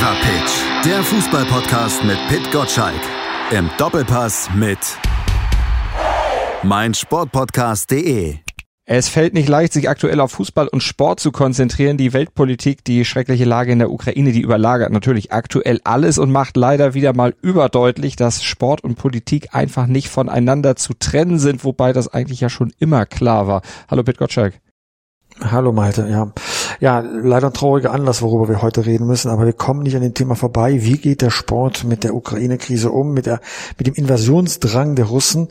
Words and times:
Fever 0.00 0.16
Pitch, 0.22 0.86
der 0.86 1.02
Fußballpodcast 1.02 2.04
mit 2.04 2.16
Pit 2.28 2.50
Gottschalk. 2.52 3.02
Im 3.50 3.68
Doppelpass 3.76 4.48
mit 4.54 4.78
meinsportpodcast.de. 6.62 8.36
Es 8.86 9.10
fällt 9.10 9.34
nicht 9.34 9.50
leicht, 9.50 9.74
sich 9.74 9.90
aktuell 9.90 10.20
auf 10.20 10.32
Fußball 10.32 10.68
und 10.68 10.82
Sport 10.82 11.20
zu 11.20 11.32
konzentrieren. 11.32 11.98
Die 11.98 12.14
Weltpolitik, 12.14 12.82
die 12.82 13.04
schreckliche 13.04 13.44
Lage 13.44 13.72
in 13.72 13.78
der 13.78 13.90
Ukraine, 13.90 14.32
die 14.32 14.40
überlagert 14.40 14.90
natürlich 14.90 15.32
aktuell 15.32 15.82
alles 15.84 16.16
und 16.16 16.32
macht 16.32 16.56
leider 16.56 16.94
wieder 16.94 17.14
mal 17.14 17.34
überdeutlich, 17.42 18.16
dass 18.16 18.42
Sport 18.42 18.82
und 18.82 18.94
Politik 18.94 19.54
einfach 19.54 19.86
nicht 19.86 20.08
voneinander 20.08 20.76
zu 20.76 20.94
trennen 20.94 21.38
sind, 21.38 21.62
wobei 21.62 21.92
das 21.92 22.08
eigentlich 22.08 22.40
ja 22.40 22.48
schon 22.48 22.72
immer 22.78 23.04
klar 23.04 23.46
war. 23.46 23.60
Hallo 23.90 24.02
Pit 24.02 24.16
Gottschalk. 24.16 24.54
Hallo 25.42 25.72
Malte, 25.72 26.06
ja. 26.08 26.32
Ja, 26.80 27.00
leider 27.00 27.48
ein 27.48 27.52
trauriger 27.52 27.92
Anlass, 27.92 28.22
worüber 28.22 28.48
wir 28.48 28.62
heute 28.62 28.86
reden 28.86 29.06
müssen, 29.06 29.30
aber 29.30 29.44
wir 29.44 29.52
kommen 29.52 29.82
nicht 29.82 29.96
an 29.96 30.02
dem 30.02 30.14
Thema 30.14 30.34
vorbei. 30.34 30.82
Wie 30.82 30.96
geht 30.96 31.20
der 31.20 31.28
Sport 31.28 31.84
mit 31.84 32.04
der 32.04 32.14
Ukraine-Krise 32.14 32.90
um, 32.90 33.12
mit 33.12 33.26
der, 33.26 33.40
mit 33.76 33.86
dem 33.86 33.92
Invasionsdrang 33.92 34.96
der 34.96 35.04
Russen? 35.04 35.48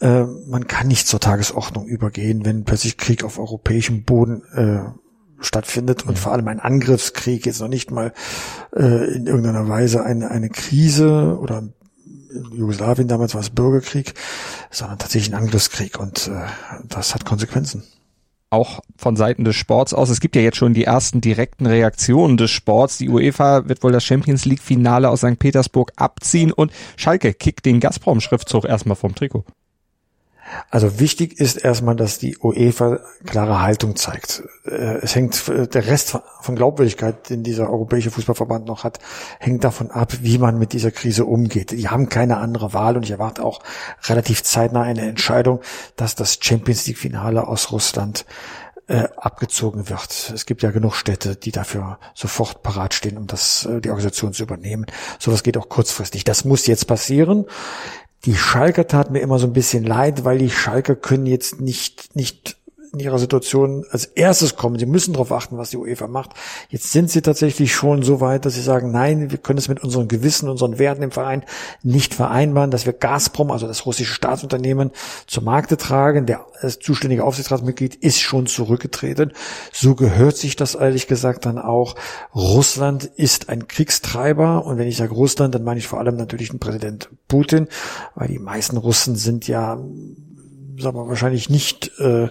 Äh, 0.00 0.24
man 0.46 0.66
kann 0.68 0.88
nicht 0.88 1.06
zur 1.06 1.20
Tagesordnung 1.20 1.86
übergehen, 1.86 2.46
wenn 2.46 2.64
plötzlich 2.64 2.96
Krieg 2.96 3.22
auf 3.22 3.38
europäischem 3.38 4.04
Boden 4.04 4.44
äh, 4.54 5.44
stattfindet 5.44 6.06
und 6.06 6.18
vor 6.18 6.32
allem 6.32 6.48
ein 6.48 6.58
Angriffskrieg, 6.58 7.44
jetzt 7.44 7.60
noch 7.60 7.68
nicht 7.68 7.90
mal 7.90 8.14
äh, 8.74 9.14
in 9.14 9.26
irgendeiner 9.26 9.68
Weise 9.68 10.02
eine, 10.04 10.30
eine 10.30 10.48
Krise 10.48 11.38
oder 11.38 11.58
in 11.58 11.74
Jugoslawien 12.56 13.08
damals 13.08 13.34
war 13.34 13.42
es 13.42 13.50
Bürgerkrieg, 13.50 14.14
sondern 14.70 14.98
tatsächlich 14.98 15.34
ein 15.34 15.38
Angriffskrieg 15.38 16.00
und 16.00 16.28
äh, 16.28 16.46
das 16.88 17.14
hat 17.14 17.26
Konsequenzen 17.26 17.82
auch 18.52 18.80
von 18.96 19.16
Seiten 19.16 19.44
des 19.44 19.56
Sports 19.56 19.94
aus. 19.94 20.10
Es 20.10 20.20
gibt 20.20 20.36
ja 20.36 20.42
jetzt 20.42 20.58
schon 20.58 20.74
die 20.74 20.84
ersten 20.84 21.20
direkten 21.20 21.66
Reaktionen 21.66 22.36
des 22.36 22.50
Sports. 22.50 22.98
Die 22.98 23.08
UEFA 23.08 23.68
wird 23.68 23.82
wohl 23.82 23.92
das 23.92 24.04
Champions 24.04 24.44
League 24.44 24.60
Finale 24.60 25.08
aus 25.08 25.20
St. 25.20 25.38
Petersburg 25.38 25.92
abziehen 25.96 26.52
und 26.52 26.72
Schalke 26.96 27.32
kickt 27.32 27.64
den 27.64 27.80
Gazprom 27.80 28.20
Schriftzug 28.20 28.64
erstmal 28.64 28.96
vom 28.96 29.14
Trikot. 29.14 29.44
Also 30.70 30.98
wichtig 31.00 31.38
ist 31.38 31.56
erstmal, 31.56 31.96
dass 31.96 32.18
die 32.18 32.36
UEFA 32.38 33.00
klare 33.26 33.62
Haltung 33.62 33.96
zeigt. 33.96 34.42
Äh, 34.64 34.98
es 35.02 35.14
hängt 35.14 35.48
der 35.48 35.86
Rest 35.86 36.18
von 36.40 36.56
Glaubwürdigkeit, 36.56 37.30
den 37.30 37.42
dieser 37.42 37.70
europäische 37.70 38.10
Fußballverband 38.10 38.66
noch 38.66 38.84
hat, 38.84 38.98
hängt 39.38 39.64
davon 39.64 39.90
ab, 39.90 40.12
wie 40.20 40.38
man 40.38 40.58
mit 40.58 40.72
dieser 40.72 40.90
Krise 40.90 41.24
umgeht. 41.24 41.70
Die 41.70 41.88
haben 41.88 42.08
keine 42.08 42.38
andere 42.38 42.72
Wahl 42.72 42.96
und 42.96 43.04
ich 43.04 43.10
erwarte 43.10 43.44
auch 43.44 43.60
relativ 44.04 44.42
zeitnah 44.42 44.82
eine 44.82 45.02
Entscheidung, 45.02 45.60
dass 45.96 46.14
das 46.14 46.38
Champions 46.40 46.86
League 46.86 46.98
Finale 46.98 47.46
aus 47.46 47.72
Russland 47.72 48.24
äh, 48.88 49.08
abgezogen 49.16 49.88
wird. 49.88 50.32
Es 50.34 50.44
gibt 50.44 50.62
ja 50.62 50.70
genug 50.70 50.94
Städte, 50.94 51.36
die 51.36 51.52
dafür 51.52 51.98
sofort 52.14 52.62
parat 52.62 52.94
stehen, 52.94 53.16
um 53.16 53.26
das 53.26 53.64
äh, 53.64 53.80
die 53.80 53.90
Organisation 53.90 54.32
zu 54.32 54.42
übernehmen. 54.42 54.86
Sowas 55.18 55.42
geht 55.42 55.56
auch 55.56 55.68
kurzfristig. 55.68 56.24
Das 56.24 56.44
muss 56.44 56.66
jetzt 56.66 56.86
passieren. 56.86 57.46
Die 58.24 58.36
Schalker 58.36 58.86
tat 58.86 59.10
mir 59.10 59.20
immer 59.20 59.38
so 59.38 59.46
ein 59.48 59.52
bisschen 59.52 59.84
leid, 59.84 60.24
weil 60.24 60.38
die 60.38 60.50
Schalker 60.50 60.94
können 60.94 61.26
jetzt 61.26 61.60
nicht, 61.60 62.14
nicht 62.14 62.56
in 62.92 63.00
ihrer 63.00 63.18
Situation 63.18 63.86
als 63.90 64.04
erstes 64.04 64.54
kommen. 64.56 64.78
Sie 64.78 64.84
müssen 64.84 65.14
darauf 65.14 65.32
achten, 65.32 65.56
was 65.56 65.70
die 65.70 65.78
UEFA 65.78 66.08
macht. 66.08 66.32
Jetzt 66.68 66.92
sind 66.92 67.10
sie 67.10 67.22
tatsächlich 67.22 67.74
schon 67.74 68.02
so 68.02 68.20
weit, 68.20 68.44
dass 68.44 68.54
sie 68.54 68.60
sagen, 68.60 68.90
nein, 68.90 69.30
wir 69.30 69.38
können 69.38 69.58
es 69.58 69.68
mit 69.68 69.82
unseren 69.82 70.08
Gewissen, 70.08 70.50
unseren 70.50 70.78
Werten 70.78 71.02
im 71.02 71.10
Verein 71.10 71.44
nicht 71.82 72.14
vereinbaren, 72.14 72.70
dass 72.70 72.84
wir 72.84 72.92
Gazprom, 72.92 73.50
also 73.50 73.66
das 73.66 73.86
russische 73.86 74.12
Staatsunternehmen, 74.12 74.90
zur 75.26 75.42
Markte 75.42 75.78
tragen. 75.78 76.26
Der 76.26 76.44
zuständige 76.80 77.24
Aufsichtsratsmitglied 77.24 77.94
ist 77.94 78.20
schon 78.20 78.46
zurückgetreten. 78.46 79.32
So 79.72 79.94
gehört 79.94 80.36
sich 80.36 80.56
das 80.56 80.74
ehrlich 80.74 81.06
gesagt 81.06 81.46
dann 81.46 81.58
auch. 81.58 81.94
Russland 82.34 83.04
ist 83.04 83.48
ein 83.48 83.68
Kriegstreiber 83.68 84.66
und 84.66 84.76
wenn 84.76 84.88
ich 84.88 84.98
sage 84.98 85.14
Russland, 85.14 85.54
dann 85.54 85.64
meine 85.64 85.78
ich 85.78 85.88
vor 85.88 85.98
allem 85.98 86.16
natürlich 86.16 86.50
den 86.50 86.60
Präsident 86.60 87.08
Putin, 87.26 87.68
weil 88.14 88.28
die 88.28 88.38
meisten 88.38 88.76
Russen 88.76 89.16
sind 89.16 89.48
ja 89.48 89.78
sagen 90.78 90.96
wir 90.96 91.08
wahrscheinlich 91.08 91.50
nicht 91.50 91.98
äh, 91.98 92.28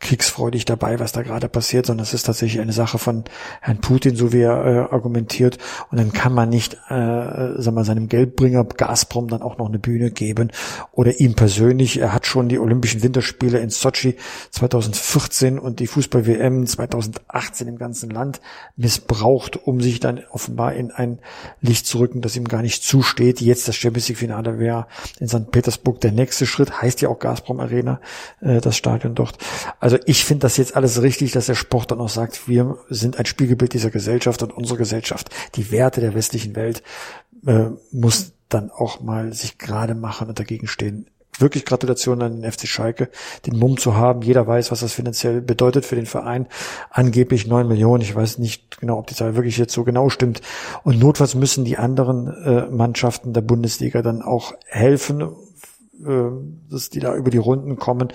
kriegsfreudig 0.00 0.64
dabei, 0.64 1.00
was 1.00 1.12
da 1.12 1.22
gerade 1.22 1.48
passiert, 1.48 1.86
sondern 1.86 2.04
es 2.04 2.12
ist 2.12 2.24
tatsächlich 2.24 2.60
eine 2.60 2.72
Sache 2.72 2.98
von 2.98 3.24
Herrn 3.60 3.80
Putin, 3.80 4.16
so 4.16 4.32
wie 4.32 4.42
er 4.42 4.64
äh, 4.64 4.94
argumentiert. 4.94 5.58
Und 5.90 5.98
dann 5.98 6.12
kann 6.12 6.34
man 6.34 6.50
nicht, 6.50 6.74
äh, 6.88 7.56
sagen 7.56 7.74
wir, 7.74 7.84
seinem 7.84 8.08
Geldbringer 8.08 8.64
Gazprom 8.64 9.28
dann 9.28 9.42
auch 9.42 9.56
noch 9.56 9.68
eine 9.68 9.78
Bühne 9.78 10.10
geben 10.10 10.50
oder 10.92 11.20
ihm 11.20 11.34
persönlich. 11.34 11.98
Er 11.98 12.12
hat 12.12 12.26
schon 12.26 12.48
die 12.48 12.58
Olympischen 12.58 13.02
Winterspiele 13.02 13.58
in 13.58 13.70
Sochi 13.70 14.16
2014 14.50 15.58
und 15.58 15.80
die 15.80 15.86
Fußball-WM 15.86 16.66
2018 16.66 17.68
im 17.68 17.78
ganzen 17.78 18.10
Land 18.10 18.40
missbraucht, 18.76 19.56
um 19.56 19.80
sich 19.80 20.00
dann 20.00 20.20
offenbar 20.30 20.74
in 20.74 20.90
ein 20.90 21.18
Licht 21.60 21.86
zu 21.86 21.98
rücken, 21.98 22.20
das 22.20 22.36
ihm 22.36 22.48
gar 22.48 22.62
nicht 22.62 22.84
zusteht. 22.84 23.40
Jetzt 23.40 23.68
das 23.68 23.76
Champions 23.76 24.08
League-Finale 24.08 24.58
wäre 24.58 24.86
in 25.18 25.28
St. 25.28 25.50
Petersburg 25.50 26.00
der 26.00 26.12
nächste 26.12 26.46
Schritt, 26.46 26.82
heißt 26.82 27.00
ja 27.00 27.08
auch 27.08 27.18
Gazprom 27.18 27.60
Arena, 27.60 28.00
äh, 28.40 28.60
das 28.60 28.76
Stadion 28.76 29.14
dort. 29.14 29.38
Also 29.84 29.98
ich 30.06 30.24
finde 30.24 30.40
das 30.40 30.56
jetzt 30.56 30.76
alles 30.76 31.02
richtig, 31.02 31.32
dass 31.32 31.44
der 31.44 31.54
Sport 31.54 31.90
dann 31.90 32.00
auch 32.00 32.08
sagt, 32.08 32.48
wir 32.48 32.78
sind 32.88 33.18
ein 33.18 33.26
Spiegelbild 33.26 33.74
dieser 33.74 33.90
Gesellschaft 33.90 34.42
und 34.42 34.50
unsere 34.50 34.78
Gesellschaft, 34.78 35.28
die 35.56 35.70
Werte 35.70 36.00
der 36.00 36.14
westlichen 36.14 36.56
Welt, 36.56 36.82
äh, 37.46 37.66
muss 37.92 38.32
dann 38.48 38.70
auch 38.70 39.02
mal 39.02 39.34
sich 39.34 39.58
gerade 39.58 39.94
machen 39.94 40.30
und 40.30 40.38
dagegen 40.38 40.68
stehen. 40.68 41.10
Wirklich 41.38 41.66
Gratulation 41.66 42.22
an 42.22 42.40
den 42.40 42.50
FC 42.50 42.66
Schalke, 42.66 43.10
den 43.44 43.58
Mumm 43.58 43.76
zu 43.76 43.94
haben. 43.94 44.22
Jeder 44.22 44.46
weiß, 44.46 44.70
was 44.70 44.80
das 44.80 44.94
finanziell 44.94 45.42
bedeutet 45.42 45.84
für 45.84 45.96
den 45.96 46.06
Verein. 46.06 46.46
Angeblich 46.88 47.46
neun 47.46 47.68
Millionen. 47.68 48.02
Ich 48.02 48.14
weiß 48.14 48.38
nicht 48.38 48.80
genau, 48.80 48.96
ob 48.96 49.08
die 49.08 49.14
Zahl 49.14 49.36
wirklich 49.36 49.58
jetzt 49.58 49.74
so 49.74 49.84
genau 49.84 50.08
stimmt. 50.08 50.40
Und 50.84 50.98
notfalls 50.98 51.34
müssen 51.34 51.66
die 51.66 51.76
anderen 51.76 52.28
äh, 52.28 52.70
Mannschaften 52.70 53.34
der 53.34 53.42
Bundesliga 53.42 54.00
dann 54.00 54.22
auch 54.22 54.54
helfen, 54.64 55.20
äh, 56.06 56.30
dass 56.70 56.88
die 56.88 57.00
da 57.00 57.14
über 57.14 57.28
die 57.28 57.36
Runden 57.36 57.76
kommen. 57.76 58.08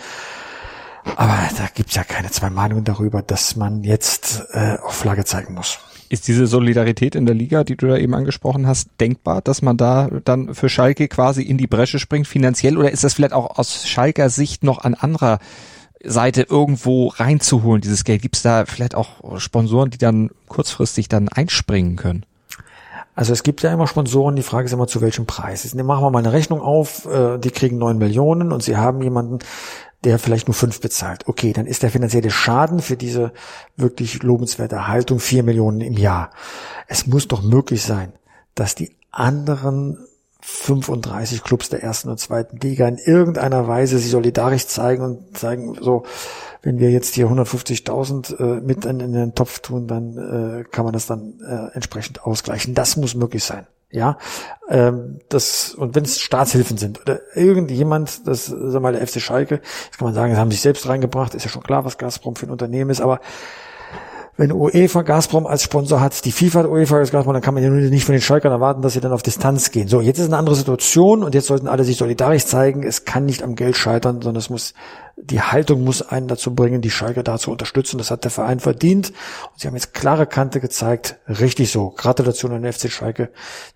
Aber 1.15 1.37
da 1.57 1.67
gibt's 1.73 1.95
ja 1.95 2.03
keine 2.03 2.31
zwei 2.31 2.49
Meinungen 2.49 2.83
darüber, 2.83 3.21
dass 3.21 3.55
man 3.55 3.83
jetzt 3.83 4.43
äh, 4.51 4.77
auf 4.81 4.93
Flagge 4.93 5.25
zeigen 5.25 5.53
muss. 5.53 5.79
Ist 6.09 6.27
diese 6.27 6.47
Solidarität 6.47 7.15
in 7.15 7.25
der 7.25 7.35
Liga, 7.35 7.63
die 7.63 7.77
du 7.77 7.87
da 7.87 7.97
eben 7.97 8.15
angesprochen 8.15 8.65
hast, 8.65 8.89
denkbar, 8.99 9.41
dass 9.41 9.61
man 9.61 9.77
da 9.77 10.09
dann 10.25 10.55
für 10.55 10.67
Schalke 10.67 11.07
quasi 11.07 11.43
in 11.43 11.57
die 11.57 11.67
Bresche 11.67 11.99
springt 11.99 12.27
finanziell 12.27 12.77
oder 12.77 12.91
ist 12.91 13.03
das 13.03 13.13
vielleicht 13.13 13.33
auch 13.33 13.57
aus 13.59 13.87
Schalker 13.87 14.29
Sicht 14.29 14.63
noch 14.63 14.79
an 14.79 14.95
anderer 14.95 15.37
Seite 16.03 16.43
irgendwo 16.49 17.09
reinzuholen, 17.09 17.81
dieses 17.81 18.03
Geld? 18.05 18.23
Gibt's 18.23 18.41
da 18.41 18.65
vielleicht 18.65 18.95
auch 18.95 19.39
Sponsoren, 19.39 19.91
die 19.91 19.99
dann 19.99 20.31
kurzfristig 20.47 21.09
dann 21.09 21.29
einspringen 21.29 21.95
können? 21.95 22.25
Also 23.15 23.33
es 23.33 23.43
gibt 23.43 23.61
ja 23.63 23.73
immer 23.73 23.85
Sponsoren, 23.85 24.37
die 24.37 24.43
Frage 24.43 24.65
ist 24.65 24.71
immer, 24.71 24.87
zu 24.87 25.01
welchem 25.01 25.25
Preis. 25.25 25.65
Jetzt 25.65 25.75
machen 25.75 26.03
wir 26.03 26.09
mal 26.09 26.19
eine 26.19 26.31
Rechnung 26.31 26.61
auf, 26.61 27.05
äh, 27.05 27.37
die 27.37 27.51
kriegen 27.51 27.77
neun 27.77 27.97
Millionen 27.97 28.53
und 28.53 28.63
sie 28.63 28.77
haben 28.77 29.01
jemanden, 29.01 29.39
der 30.03 30.19
vielleicht 30.19 30.47
nur 30.47 30.55
fünf 30.55 30.79
bezahlt. 30.79 31.27
Okay, 31.27 31.53
dann 31.53 31.65
ist 31.65 31.83
der 31.83 31.91
finanzielle 31.91 32.31
Schaden 32.31 32.79
für 32.79 32.97
diese 32.97 33.33
wirklich 33.75 34.23
lobenswerte 34.23 34.87
Haltung 34.87 35.19
vier 35.19 35.43
Millionen 35.43 35.81
im 35.81 35.97
Jahr. 35.97 36.31
Es 36.87 37.07
muss 37.07 37.27
doch 37.27 37.41
möglich 37.41 37.83
sein, 37.83 38.13
dass 38.55 38.75
die 38.75 38.95
anderen 39.11 39.97
35 40.41 41.43
Clubs 41.43 41.69
der 41.69 41.83
ersten 41.83 42.09
und 42.09 42.19
zweiten 42.19 42.57
Liga 42.57 42.87
in 42.87 42.97
irgendeiner 42.97 43.67
Weise 43.67 43.99
sich 43.99 44.11
solidarisch 44.11 44.67
zeigen 44.67 45.03
und 45.03 45.37
zeigen, 45.37 45.75
so, 45.81 46.05
wenn 46.61 46.79
wir 46.79 46.91
jetzt 46.91 47.15
hier 47.15 47.27
150.000 47.27 48.37
äh, 48.37 48.61
mit 48.61 48.85
in, 48.85 48.99
in, 49.01 49.13
den 49.13 49.35
Topf 49.35 49.59
tun, 49.59 49.87
dann 49.87 50.17
äh, 50.17 50.63
kann 50.63 50.85
man 50.85 50.93
das 50.93 51.07
dann 51.07 51.39
äh, 51.45 51.75
entsprechend 51.75 52.23
ausgleichen. 52.23 52.73
Das 52.73 52.95
muss 52.95 53.15
möglich 53.15 53.43
sein. 53.43 53.67
Ja, 53.91 54.17
ähm, 54.69 55.19
das 55.29 55.73
und 55.73 55.95
wenn 55.95 56.03
es 56.03 56.19
Staatshilfen 56.19 56.77
sind 56.77 57.01
oder 57.01 57.21
irgendjemand, 57.35 58.27
das 58.27 58.45
sag 58.45 58.81
mal 58.83 58.93
der 58.93 59.05
FC 59.07 59.19
Schalke, 59.19 59.61
das 59.89 59.97
kann 59.97 60.05
man 60.05 60.13
sagen, 60.13 60.33
sie 60.33 60.39
haben 60.39 60.51
sich 60.51 60.61
selbst 60.61 60.87
reingebracht, 60.87 61.33
ist 61.33 61.43
ja 61.43 61.49
schon 61.49 61.63
klar, 61.63 61.85
was 61.85 61.97
Gazprom 61.97 62.35
für 62.35 62.45
ein 62.45 62.51
Unternehmen 62.51 62.91
ist, 62.91 63.01
aber 63.01 63.19
wenn 64.39 64.53
UEFA 64.53 65.01
Gazprom 65.01 65.45
als 65.45 65.63
Sponsor 65.63 65.99
hat, 65.99 66.23
die 66.23 66.31
FIFA 66.31 66.65
UEFA 66.65 66.97
als 66.99 67.11
Gazprom, 67.11 67.33
dann 67.33 67.41
kann 67.41 67.55
man 67.55 67.61
ja 67.61 67.69
nicht 67.69 68.05
von 68.05 68.13
den 68.13 68.21
Schalkern 68.21 68.53
erwarten, 68.53 68.81
dass 68.81 68.93
sie 68.93 69.01
dann 69.01 69.11
auf 69.11 69.21
Distanz 69.21 69.69
gehen. 69.71 69.89
So, 69.89 69.99
jetzt 69.99 70.17
ist 70.17 70.27
eine 70.27 70.37
andere 70.37 70.55
Situation 70.55 71.23
und 71.23 71.35
jetzt 71.35 71.47
sollten 71.47 71.67
alle 71.67 71.83
sich 71.83 71.97
solidarisch 71.97 72.45
zeigen. 72.45 72.83
Es 72.83 73.03
kann 73.03 73.25
nicht 73.25 73.43
am 73.43 73.55
Geld 73.55 73.75
scheitern, 73.75 74.21
sondern 74.21 74.39
es 74.39 74.49
muss 74.49 74.75
die 75.21 75.41
Haltung 75.41 75.83
muss 75.83 76.01
einen 76.01 76.27
dazu 76.27 76.55
bringen, 76.55 76.81
die 76.81 76.89
Schalke 76.89 77.23
da 77.23 77.37
zu 77.37 77.51
unterstützen. 77.51 77.97
Das 77.97 78.11
hat 78.11 78.23
der 78.23 78.31
Verein 78.31 78.59
verdient. 78.59 79.09
Und 79.51 79.59
sie 79.59 79.67
haben 79.67 79.75
jetzt 79.75 79.93
klare 79.93 80.25
Kante 80.25 80.59
gezeigt. 80.59 81.17
Richtig 81.27 81.71
so. 81.71 81.89
Gratulation 81.89 82.51
an 82.51 82.63
den 82.63 82.71
FC 82.71 82.89
Schalke, 82.91 83.29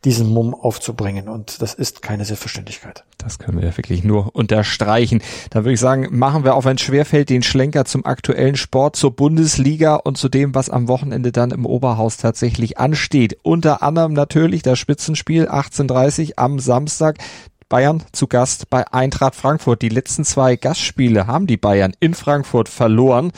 diesen 0.05 0.29
Mumm 0.29 0.53
aufzubringen. 0.53 1.27
Und 1.27 1.61
das 1.61 1.73
ist 1.73 2.01
keine 2.01 2.25
Selbstverständlichkeit. 2.25 3.03
Das 3.17 3.39
können 3.39 3.59
wir 3.59 3.67
ja 3.67 3.77
wirklich 3.77 4.03
nur 4.03 4.35
unterstreichen. 4.35 5.21
Da 5.49 5.59
würde 5.59 5.73
ich 5.73 5.79
sagen, 5.79 6.07
machen 6.11 6.43
wir, 6.43 6.55
auch 6.55 6.65
wenn 6.65 6.75
es 6.75 6.81
schwerfällt, 6.81 7.29
den 7.29 7.43
Schlenker 7.43 7.85
zum 7.85 8.05
aktuellen 8.05 8.55
Sport, 8.55 8.95
zur 8.95 9.15
Bundesliga 9.15 9.95
und 9.95 10.17
zu 10.17 10.29
dem, 10.29 10.55
was 10.55 10.69
am 10.69 10.87
Wochenende 10.87 11.31
dann 11.31 11.51
im 11.51 11.65
Oberhaus 11.65 12.17
tatsächlich 12.17 12.77
ansteht. 12.77 13.37
Unter 13.43 13.81
anderem 13.81 14.13
natürlich 14.13 14.61
das 14.61 14.79
Spitzenspiel 14.79 15.47
18.30 15.47 16.33
am 16.35 16.59
Samstag. 16.59 17.17
Bayern 17.73 18.03
zu 18.11 18.27
Gast 18.27 18.69
bei 18.69 18.85
Eintracht 18.93 19.35
Frankfurt. 19.35 19.81
Die 19.81 19.89
letzten 19.89 20.25
zwei 20.25 20.55
Gastspiele 20.55 21.25
haben 21.25 21.47
die 21.47 21.57
Bayern 21.57 21.93
in 21.99 22.13
Frankfurt 22.13 22.69
verloren. 22.69 23.31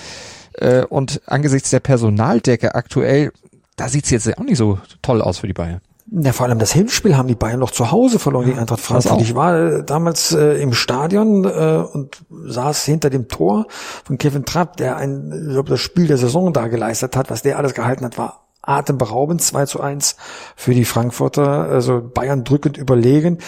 Äh, 0.53 0.83
und 0.83 1.21
angesichts 1.25 1.69
der 1.69 1.79
Personaldecke 1.79 2.75
aktuell 2.75 3.31
da 3.75 3.89
sieht's 3.89 4.09
jetzt 4.09 4.37
auch 4.37 4.43
nicht 4.43 4.57
so 4.57 4.79
toll 5.01 5.21
aus 5.21 5.39
für 5.39 5.47
die 5.47 5.53
Bayern. 5.53 5.81
Ja, 6.11 6.33
vor 6.33 6.45
allem 6.45 6.59
das 6.59 6.71
Hinspiel 6.71 7.17
haben 7.17 7.27
die 7.27 7.35
Bayern 7.35 7.59
noch 7.59 7.71
zu 7.71 7.91
Hause 7.91 8.19
verloren 8.19 8.45
gegen 8.45 8.59
Eintracht 8.59 8.79
Frankfurt. 8.79 9.21
Ich 9.21 9.33
war 9.33 9.57
äh, 9.57 9.83
damals 9.83 10.33
äh, 10.33 10.61
im 10.61 10.73
Stadion 10.73 11.45
äh, 11.45 11.83
und 11.91 12.17
saß 12.29 12.85
hinter 12.85 13.09
dem 13.09 13.27
Tor 13.27 13.65
von 14.03 14.17
Kevin 14.17 14.45
Trapp, 14.45 14.77
der 14.77 14.97
ein, 14.97 15.31
ich 15.47 15.53
glaube, 15.53 15.69
das 15.69 15.79
Spiel 15.79 16.07
der 16.07 16.17
Saison 16.17 16.53
da 16.53 16.67
geleistet 16.67 17.17
hat. 17.17 17.31
Was 17.31 17.41
der 17.41 17.57
alles 17.57 17.73
gehalten 17.73 18.05
hat, 18.05 18.17
war 18.19 18.45
atemberaubend. 18.61 19.41
2 19.41 19.65
zu 19.65 19.81
1 19.81 20.15
für 20.55 20.75
die 20.75 20.85
Frankfurter. 20.85 21.67
Also 21.69 22.01
Bayern 22.13 22.43
drückend 22.43 22.77
überlegen. 22.77 23.39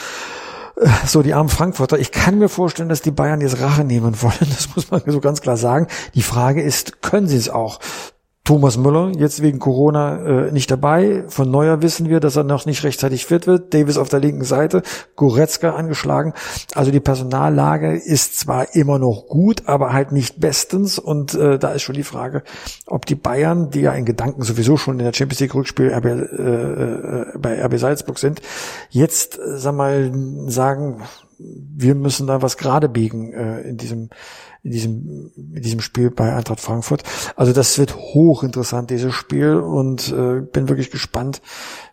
So, 1.06 1.24
die 1.24 1.34
armen 1.34 1.50
Frankfurter. 1.50 1.98
Ich 1.98 2.12
kann 2.12 2.38
mir 2.38 2.50
vorstellen, 2.50 2.90
dass 2.90 3.02
die 3.02 3.12
Bayern 3.12 3.42
jetzt 3.42 3.60
Rache 3.60 3.84
nehmen 3.84 4.22
wollen. 4.22 4.34
Das 4.40 4.76
muss 4.76 4.92
man 4.92 5.02
so 5.06 5.20
ganz 5.20 5.42
klar 5.42 5.58
sagen. 5.58 5.88
Die 6.14 6.22
Frage 6.22 6.62
ist, 6.62 7.02
können 7.02 7.28
sie 7.28 7.38
es 7.38 7.50
auch? 7.50 7.80
Thomas 8.48 8.78
Müller, 8.78 9.12
jetzt 9.18 9.42
wegen 9.42 9.60
Corona 9.60 10.46
äh, 10.48 10.52
nicht 10.54 10.72
dabei. 10.72 11.26
Von 11.28 11.52
Neuer 11.52 11.82
wissen 11.82 12.08
wir, 12.08 12.22
dass 12.22 12.38
er 12.38 12.46
noch 12.46 12.66
nicht 12.66 12.82
rechtzeitig 12.86 13.26
fit 13.26 13.46
wird. 13.46 13.74
Davis 13.74 13.98
auf 13.98 14.08
der 14.08 14.22
linken 14.22 14.46
Seite, 14.46 14.84
Goretzka 15.18 15.76
angeschlagen. 15.76 16.32
Also 16.74 16.90
die 16.92 17.02
Personallage 17.02 17.98
ist 17.98 18.40
zwar 18.40 18.74
immer 18.74 19.00
noch 19.00 19.26
gut, 19.28 19.64
aber 19.68 19.92
halt 19.92 20.14
nicht 20.14 20.40
bestens. 20.40 20.98
Und 20.98 21.34
äh, 21.34 21.60
da 21.60 21.74
ist 21.74 21.82
schon 21.82 21.96
die 21.96 22.04
Frage, 22.04 22.42
ob 22.86 23.06
die 23.06 23.16
Bayern, 23.16 23.70
die 23.70 23.82
ja 23.82 23.92
in 23.92 24.06
Gedanken 24.06 24.44
sowieso 24.44 24.78
schon 24.78 24.98
in 24.98 25.04
der 25.04 25.14
Champions 25.14 25.42
League 25.42 25.54
Rückspiel 25.54 25.92
RB, 25.94 26.06
äh, 26.06 27.38
bei 27.38 27.62
RB 27.66 27.78
Salzburg 27.78 28.18
sind, 28.18 28.42
jetzt, 28.90 29.38
äh, 29.38 29.58
sag 29.58 29.76
mal, 29.76 30.10
sagen, 30.48 31.02
wir 31.38 31.96
müssen 31.96 32.28
da 32.28 32.42
was 32.42 32.56
gerade 32.56 32.88
biegen 32.88 33.34
äh, 33.34 33.60
in 33.64 33.76
diesem 33.76 34.10
in 34.68 34.74
diesem, 34.74 35.32
in 35.36 35.62
diesem 35.62 35.80
Spiel 35.80 36.12
bei 36.12 36.36
Eintracht 36.36 36.60
Frankfurt. 36.60 37.04
Also 37.38 37.54
das 37.54 37.78
wird 37.78 37.96
hochinteressant, 37.96 38.90
dieses 38.90 39.14
Spiel, 39.14 39.56
und 39.56 40.12
äh, 40.12 40.42
bin 40.42 40.68
wirklich 40.68 40.92
gespannt, 40.92 41.42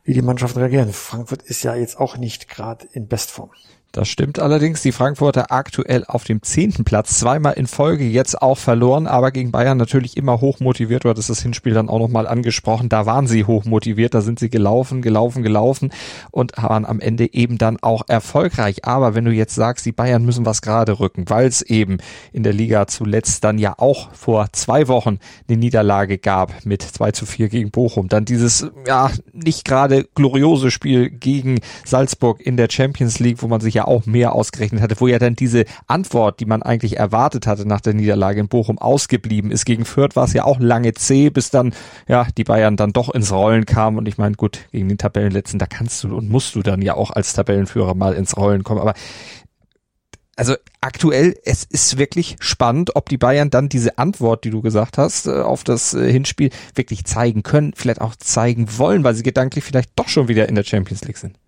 wie 0.03 0.13
die 0.13 0.23
Mannschaften 0.23 0.59
reagieren. 0.59 0.93
Frankfurt 0.93 1.43
ist 1.43 1.63
ja 1.63 1.77
jetzt 1.77 1.99
auch 1.99 2.17
nicht 2.17 2.49
gerade 2.49 2.87
in 2.93 3.07
Bestform. 3.07 3.51
Das 3.95 4.09
stimmt 4.09 4.41
allerdings. 4.41 4.83
Die 4.83 4.91
Frankfurter 4.91 5.53
aktuell 5.53 6.05
auf 6.09 6.25
dem 6.25 6.43
zehnten 6.43 6.83
Platz, 6.83 7.17
zweimal 7.21 7.53
in 7.53 7.69
Folge 7.69 8.03
jetzt 8.03 8.43
auch 8.43 8.59
verloren, 8.59 9.07
aber 9.07 9.31
gegen 9.31 9.53
Bayern 9.53 9.79
natürlich 9.79 10.17
immer 10.17 10.41
hoch 10.41 10.59
motiviert. 10.59 11.05
Du 11.05 11.11
hattest 11.11 11.31
das 11.31 11.41
Hinspiel 11.41 11.75
dann 11.75 11.89
auch 11.89 12.01
nochmal 12.01 12.27
angesprochen. 12.27 12.89
Da 12.89 13.07
waren 13.07 13.29
sie 13.29 13.45
hoch 13.45 13.65
motiviert, 13.65 14.13
da 14.13 14.21
sind 14.21 14.41
sie 14.41 14.51
gelaufen, 14.51 15.01
gelaufen, 15.01 15.45
gelaufen 15.45 15.93
und 16.33 16.57
waren 16.57 16.85
am 16.85 16.99
Ende 16.99 17.33
eben 17.33 17.57
dann 17.57 17.79
auch 17.83 18.03
erfolgreich. 18.09 18.85
Aber 18.85 19.15
wenn 19.15 19.27
du 19.27 19.31
jetzt 19.31 19.55
sagst, 19.55 19.87
die 19.87 19.93
Bayern 19.93 20.25
müssen 20.25 20.45
was 20.45 20.61
gerade 20.61 20.99
rücken, 20.99 21.27
weil 21.29 21.47
es 21.47 21.63
eben 21.63 21.99
in 22.33 22.43
der 22.43 22.53
Liga 22.53 22.89
zuletzt 22.89 23.45
dann 23.45 23.59
ja 23.59 23.75
auch 23.79 24.13
vor 24.13 24.49
zwei 24.51 24.89
Wochen 24.89 25.21
eine 25.49 25.57
Niederlage 25.57 26.19
gab 26.19 26.67
mit 26.67 26.83
2 26.83 27.13
zu 27.13 27.27
4 27.27 27.49
gegen 27.49 27.71
Bochum, 27.71 28.09
dann 28.09 28.25
dieses 28.25 28.67
ja 28.89 29.13
nicht 29.33 29.65
gerade 29.65 30.09
gloriose 30.17 30.73
Spiel 30.73 31.11
gegen 31.11 31.61
Salzburg 31.85 32.41
in 32.41 32.57
der 32.57 32.67
Champions 32.69 33.21
League, 33.21 33.41
wo 33.41 33.47
man 33.47 33.61
sich 33.61 33.75
ja 33.75 33.84
auch 33.87 34.07
mehr 34.07 34.33
ausgerechnet 34.33 34.83
hatte, 34.83 34.97
wo 34.99 35.07
ja 35.07 35.19
dann 35.19 35.37
diese 35.37 35.65
Antwort, 35.87 36.41
die 36.41 36.47
man 36.47 36.63
eigentlich 36.63 36.97
erwartet 36.97 37.47
hatte 37.47 37.67
nach 37.67 37.81
der 37.81 37.95
Niederlage 37.95 38.41
in 38.41 38.49
Bochum, 38.49 38.79
ausgeblieben 38.79 39.51
ist. 39.51 39.65
Gegen 39.65 39.85
Fürth 39.85 40.17
war 40.17 40.25
es 40.25 40.33
ja 40.33 40.45
auch 40.45 40.61
lange 40.61 40.95
zäh, 40.95 41.31
bis 41.31 41.51
dann 41.51 41.75
ja 42.09 42.27
die 42.37 42.45
Bayern 42.45 42.77
dann 42.77 42.93
doch 42.93 43.15
ins 43.15 43.33
Rollen 43.33 43.67
kamen. 43.67 43.99
Und 43.99 44.09
ich 44.09 44.19
meine, 44.19 44.35
gut, 44.37 44.61
gegen 44.73 44.89
den 44.89 44.99
Tabellenletzten, 44.99 45.59
da 45.59 45.67
kannst 45.67 46.03
du 46.05 46.17
und 46.17 46.29
musst 46.29 46.55
du 46.55 46.63
dann 46.63 46.83
ja 46.83 46.95
auch 46.95 47.11
als 47.11 47.33
Tabellenführer 47.33 47.95
mal 47.95 48.15
ins 48.15 48.37
Rollen 48.37 48.65
kommen. 48.65 48.81
Aber 48.81 48.95
also 50.37 50.55
aktuell, 50.81 51.37
es 51.45 51.65
ist 51.65 51.99
wirklich 51.99 52.37
spannend, 52.41 52.97
ob 52.97 53.09
die 53.09 53.19
Bayern 53.19 53.51
dann 53.51 53.69
diese 53.69 53.99
Antwort, 53.99 54.45
die 54.45 54.51
du 54.51 54.63
gesagt 54.63 54.99
hast, 54.99 55.27
äh, 55.27 55.41
auf 55.41 55.65
das 55.65 55.95
äh, 55.95 56.11
Hinspiel 56.11 56.51
wirklich 56.75 57.05
zeigen 57.05 57.43
können, 57.43 57.73
vielleicht 57.77 58.01
auch 58.01 58.17
zeigen 58.17 58.67
wollen, 58.79 59.05
weil 59.05 59.15
sie 59.15 59.23
gedanklich 59.23 59.65
vielleicht 59.65 59.91
doch 59.97 60.09
schon 60.09 60.29
wieder 60.29 60.49
in 60.49 60.55
der 60.55 60.65
Champions 60.65 61.05
League 61.05 61.19
sind. 61.19 61.39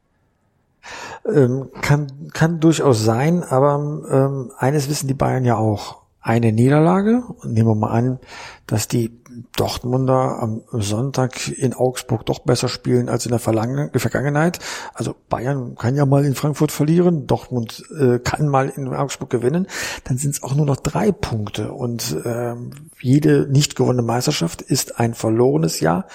Ähm, 1.32 1.70
kann, 1.82 2.30
kann 2.32 2.60
durchaus 2.60 3.04
sein, 3.04 3.42
aber 3.42 4.02
ähm, 4.10 4.52
eines 4.58 4.88
wissen 4.88 5.08
die 5.08 5.14
Bayern 5.14 5.44
ja 5.44 5.56
auch. 5.56 6.02
Eine 6.20 6.52
Niederlage, 6.52 7.22
nehmen 7.44 7.68
wir 7.68 7.74
mal 7.76 7.90
an, 7.90 8.18
dass 8.66 8.88
die 8.88 9.12
Dortmunder 9.54 10.38
am 10.40 10.62
Sonntag 10.72 11.48
in 11.48 11.74
Augsburg 11.74 12.24
doch 12.26 12.40
besser 12.40 12.68
spielen 12.68 13.08
als 13.08 13.26
in 13.26 13.30
der 13.30 13.38
Vergangenheit. 13.38 14.58
Also 14.94 15.14
Bayern 15.28 15.76
kann 15.76 15.94
ja 15.94 16.06
mal 16.06 16.24
in 16.24 16.34
Frankfurt 16.34 16.72
verlieren, 16.72 17.26
Dortmund 17.26 17.84
äh, 17.98 18.18
kann 18.18 18.48
mal 18.48 18.68
in 18.68 18.88
Augsburg 18.88 19.30
gewinnen. 19.30 19.66
Dann 20.04 20.18
sind 20.18 20.34
es 20.34 20.42
auch 20.42 20.54
nur 20.54 20.66
noch 20.66 20.76
drei 20.76 21.12
Punkte 21.12 21.72
und 21.72 22.16
ähm, 22.24 22.70
jede 23.00 23.46
nicht 23.48 23.76
gewonnene 23.76 24.02
Meisterschaft 24.02 24.62
ist 24.62 24.98
ein 24.98 25.14
verlorenes 25.14 25.80
Jahr 25.80 26.06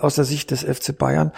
aus 0.00 0.14
der 0.14 0.24
Sicht 0.24 0.50
des 0.50 0.62
FC 0.62 0.96
Bayern. 0.96 1.32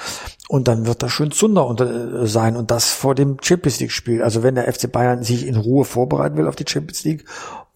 Und 0.48 0.68
dann 0.68 0.86
wird 0.86 1.02
da 1.02 1.08
schön 1.08 1.30
Zunder 1.30 1.66
unter, 1.66 2.22
äh, 2.22 2.26
sein 2.26 2.56
und 2.56 2.70
das 2.70 2.90
vor 2.90 3.14
dem 3.14 3.38
Champions 3.40 3.80
League 3.80 3.92
Spiel. 3.92 4.22
Also 4.22 4.42
wenn 4.42 4.54
der 4.54 4.72
FC 4.72 4.90
Bayern 4.90 5.22
sich 5.22 5.46
in 5.46 5.56
Ruhe 5.56 5.84
vorbereiten 5.84 6.36
will 6.36 6.48
auf 6.48 6.56
die 6.56 6.66
Champions 6.68 7.04
League, 7.04 7.24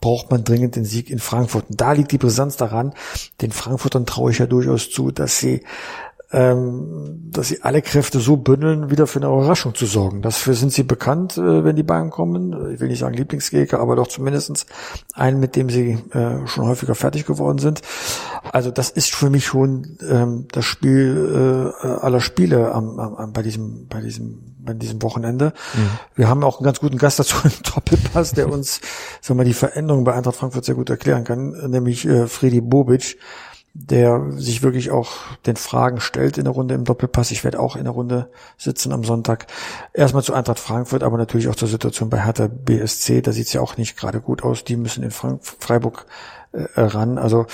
braucht 0.01 0.31
man 0.31 0.45
dringend 0.45 0.77
den 0.77 0.85
Sieg 0.85 1.11
in 1.11 1.19
Frankfurt. 1.19 1.71
Und 1.71 1.81
da 1.81 1.93
liegt 1.93 2.13
die 2.13 2.19
Brisanz 2.19 2.57
daran. 2.57 2.95
Den 3.41 3.51
Frankfurtern 3.51 4.07
traue 4.07 4.31
ich 4.31 4.39
ja 4.39 4.47
durchaus 4.47 4.91
zu, 4.91 5.11
dass 5.11 5.41
sie 5.41 5.65
ähm, 6.31 7.31
dass 7.31 7.49
sie 7.49 7.63
alle 7.63 7.81
Kräfte 7.81 8.21
so 8.21 8.37
bündeln, 8.37 8.91
wieder 8.91 9.07
für 9.07 9.19
eine 9.19 9.29
Überraschung 9.29 9.75
zu 9.75 9.87
sorgen. 9.87 10.21
Dafür 10.21 10.55
sind 10.55 10.73
sie 10.73 10.83
bekannt, 10.83 11.39
äh, 11.39 11.65
wenn 11.65 11.75
die 11.75 11.83
Bayern 11.83 12.11
kommen. 12.11 12.75
Ich 12.75 12.81
will 12.81 12.89
nicht 12.89 12.99
sagen 12.99 13.15
Lieblingsgegner, 13.15 13.81
aber 13.81 13.97
doch 13.97 14.09
zumindestens 14.09 14.67
einen, 15.15 15.41
mit 15.41 15.57
dem 15.57 15.71
sie 15.71 15.99
äh, 16.13 16.47
schon 16.47 16.67
häufiger 16.67 16.95
fertig 16.95 17.25
geworden 17.25 17.59
sind. 17.59 17.81
Also 18.53 18.71
das 18.71 18.91
ist 18.91 19.15
für 19.15 19.31
mich 19.31 19.47
schon 19.47 19.99
ähm, 20.07 20.49
das 20.53 20.67
Spiel 20.67 21.73
äh, 21.83 21.87
aller 21.87 22.21
Spiele 22.21 22.73
am, 22.73 22.99
am, 22.99 23.33
bei 23.33 23.43
diesem, 23.43 23.87
bei 23.89 24.03
diesem, 24.03 24.55
bei 24.59 24.75
diesem 24.75 25.01
Wochenende. 25.03 25.55
Mhm. 25.75 25.89
Wir 26.15 26.29
haben 26.29 26.45
auch 26.45 26.59
einen 26.59 26.65
ganz 26.65 26.81
guten 26.81 26.99
Gast 26.99 27.19
dazu, 27.19 27.37
einen 27.43 27.55
Doppelpass, 27.75 28.33
der 28.33 28.51
uns, 28.53 28.83
sagen 29.23 29.41
wir 29.41 29.45
die 29.45 29.55
Veränderung 29.55 30.05
bei 30.05 30.13
Eintracht 30.13 30.37
Frankfurt 30.37 30.67
sehr 30.67 30.75
gut 30.75 30.91
erklären 30.91 31.25
kann, 31.25 31.53
nämlich 31.71 32.07
äh, 32.07 32.27
Fredi 32.27 32.61
Bobic 32.61 33.17
der 33.81 34.33
sich 34.33 34.63
wirklich 34.63 34.91
auch 34.91 35.13
den 35.47 35.57
Fragen 35.57 36.01
stellt 36.01 36.37
in 36.37 36.45
der 36.45 36.53
Runde 36.53 36.75
im 36.75 36.85
Doppelpass. 36.85 37.31
Ich 37.31 37.45
werde 37.45 37.61
auch 37.61 37.77
in 37.77 37.85
der 37.85 37.93
Runde 37.93 38.29
sitzen 38.57 38.93
am 38.93 39.05
Sonntag. 39.05 39.47
Erstmal 39.95 40.25
zu 40.25 40.35
Eintracht 40.35 40.59
Frankfurt, 40.59 41.05
aber 41.05 41.17
natürlich 41.17 41.49
auch 41.49 41.55
zur 41.55 41.69
Situation 41.69 42.11
bei 42.11 42.25
Hertha 42.25 42.49
BSC. 42.49 43.23
Da 43.23 43.33
sieht 43.33 43.47
es 43.47 43.53
ja 43.53 43.61
auch 43.61 43.77
nicht 43.77 43.97
gerade 43.97 44.21
gut 44.21 44.43
aus. 44.43 44.65
Die 44.65 44.77
müssen 44.77 45.05
in 45.05 45.13
Frank 45.13 45.43
Freiburg 45.43 46.07
äh, 46.53 46.67
ran. 46.77 47.19
Also 47.19 47.47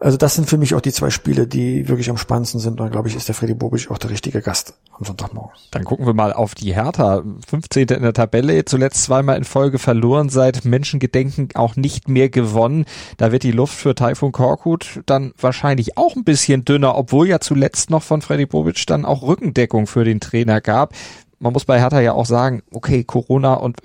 also 0.00 0.16
das 0.16 0.34
sind 0.34 0.50
für 0.50 0.58
mich 0.58 0.74
auch 0.74 0.80
die 0.80 0.92
zwei 0.92 1.10
Spiele, 1.10 1.46
die 1.46 1.88
wirklich 1.88 2.10
am 2.10 2.16
spannendsten 2.16 2.58
sind. 2.58 2.80
Und 2.80 2.90
glaube 2.90 3.06
ich, 3.06 3.14
ist 3.14 3.28
der 3.28 3.36
Freddy 3.36 3.54
Bobic 3.54 3.88
auch 3.88 3.98
der 3.98 4.10
richtige 4.10 4.42
Gast 4.42 4.74
am 5.02 5.06
Sonntagmorgen. 5.06 5.52
Dann 5.70 5.84
gucken 5.84 6.06
wir 6.06 6.14
mal 6.14 6.32
auf 6.32 6.54
die 6.54 6.74
Hertha. 6.74 7.22
15. 7.46 7.88
in 7.88 8.02
der 8.02 8.12
Tabelle, 8.12 8.64
zuletzt 8.64 9.02
zweimal 9.04 9.36
in 9.36 9.44
Folge 9.44 9.78
verloren, 9.78 10.28
seit 10.28 10.64
Menschengedenken 10.64 11.48
auch 11.54 11.76
nicht 11.76 12.08
mehr 12.08 12.28
gewonnen. 12.28 12.84
Da 13.16 13.32
wird 13.32 13.42
die 13.42 13.52
Luft 13.52 13.74
für 13.74 13.94
Taifun 13.94 14.32
Korkut 14.32 15.00
dann 15.06 15.32
wahrscheinlich 15.40 15.98
auch 15.98 16.16
ein 16.16 16.24
bisschen 16.24 16.64
dünner, 16.64 16.96
obwohl 16.96 17.28
ja 17.28 17.40
zuletzt 17.40 17.90
noch 17.90 18.02
von 18.02 18.22
Freddy 18.22 18.46
Bobic 18.46 18.86
dann 18.86 19.04
auch 19.04 19.22
Rückendeckung 19.22 19.86
für 19.86 20.04
den 20.04 20.20
Trainer 20.20 20.60
gab 20.60 20.94
man 21.38 21.52
muss 21.52 21.64
bei 21.64 21.80
Hertha 21.80 22.00
ja 22.00 22.12
auch 22.12 22.24
sagen, 22.24 22.62
okay, 22.70 23.02
Corona 23.02 23.54
und 23.54 23.78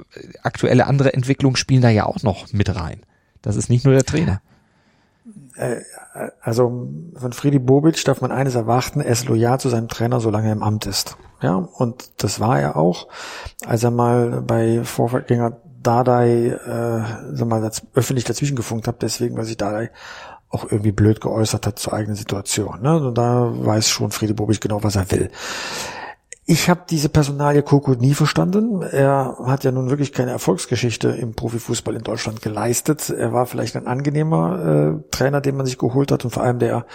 aktuelle 0.44 0.86
andere 0.86 1.16
Entwicklungen 1.16 1.56
spielen 1.56 1.82
da 1.82 1.90
ja 1.90 2.06
auch 2.06 2.22
noch 2.22 2.54
mit 2.54 2.76
rein. 2.76 3.02
Das 3.42 3.56
ist 3.56 3.68
nicht 3.72 3.84
nur 3.84 3.96
der 3.96 4.04
Trainer. 4.04 4.42
Äh, 5.56 5.82
also 6.42 6.88
von 7.16 7.34
Friedi 7.34 7.60
Bobic 7.60 8.04
darf 8.06 8.22
man 8.22 8.32
eines 8.32 8.56
erwarten, 8.56 9.02
er 9.02 9.12
ist 9.12 9.28
loyal 9.28 9.60
zu 9.60 9.70
seinem 9.70 9.88
Trainer, 9.88 10.20
solange 10.20 10.48
er 10.48 10.54
im 10.54 10.64
Amt 10.64 10.86
ist. 10.86 11.18
Ja, 11.42 11.56
und 11.56 12.24
das 12.24 12.40
war 12.40 12.60
er 12.60 12.78
auch, 12.78 13.08
als 13.66 13.84
er 13.84 13.92
mal 13.92 14.42
bei 14.42 14.84
Vorgänger 14.84 15.58
Dardai 15.84 16.48
äh, 16.48 17.36
sag 17.36 17.48
mal, 17.48 17.70
öffentlich 17.94 18.26
dazwischen 18.26 18.56
gefunkt 18.56 18.88
hat, 18.88 19.02
deswegen, 19.02 19.38
weil 19.38 19.46
sich 19.46 19.58
Dardai 19.58 19.92
auch 20.50 20.64
irgendwie 20.72 20.92
blöd 20.92 21.22
geäußert 21.22 21.68
hat 21.68 21.80
zur 21.80 21.94
eigenen 21.94 22.16
Situation. 22.16 22.82
Ne? 22.82 22.98
Und 22.98 23.18
da 23.18 23.52
weiß 23.54 23.90
schon 23.90 24.12
Friedi 24.12 24.34
Bobic 24.34 24.62
genau, 24.62 24.84
was 24.84 24.96
er 24.96 25.12
will. 25.12 25.30
Ich 26.50 26.70
habe 26.70 26.84
diese 26.90 27.10
Personalie 27.10 27.62
Koko 27.62 27.92
nie 27.92 28.14
verstanden. 28.14 28.82
Er 28.82 29.36
hat 29.46 29.66
ja 29.66 29.72
nun 29.74 29.90
wirklich 29.90 30.14
keine 30.14 30.32
Erfolgsgeschichte 30.32 31.10
im 31.10 31.34
Profifußball 31.34 31.94
in 31.94 32.04
Deutschland 32.04 32.42
geleistet. 32.42 33.10
Er 33.10 33.34
war 33.34 33.48
vielleicht 33.48 33.76
ein 33.76 33.86
angenehmer 33.86 34.96
äh, 34.96 35.12
Trainer, 35.12 35.42
den 35.42 35.58
man 35.58 35.66
sich 35.66 35.78
geholt 35.78 36.10
hat 36.10 36.24
und 36.24 36.32
vor 36.32 36.44
allem 36.44 36.60
der 36.60 36.86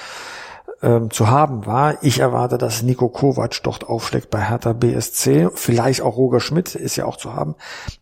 ähm, 0.80 1.10
zu 1.10 1.28
haben 1.28 1.66
war. 1.66 2.02
Ich 2.02 2.20
erwarte, 2.20 2.56
dass 2.56 2.82
Nico 2.82 3.10
Kovac 3.10 3.62
dort 3.62 3.86
aufschlägt 3.86 4.30
bei 4.30 4.40
Hertha 4.40 4.72
BSC. 4.72 5.50
Vielleicht 5.54 6.00
auch 6.00 6.16
Roger 6.16 6.40
Schmidt 6.40 6.74
ist 6.74 6.96
ja 6.96 7.04
auch 7.04 7.18
zu 7.18 7.34
haben. 7.34 7.54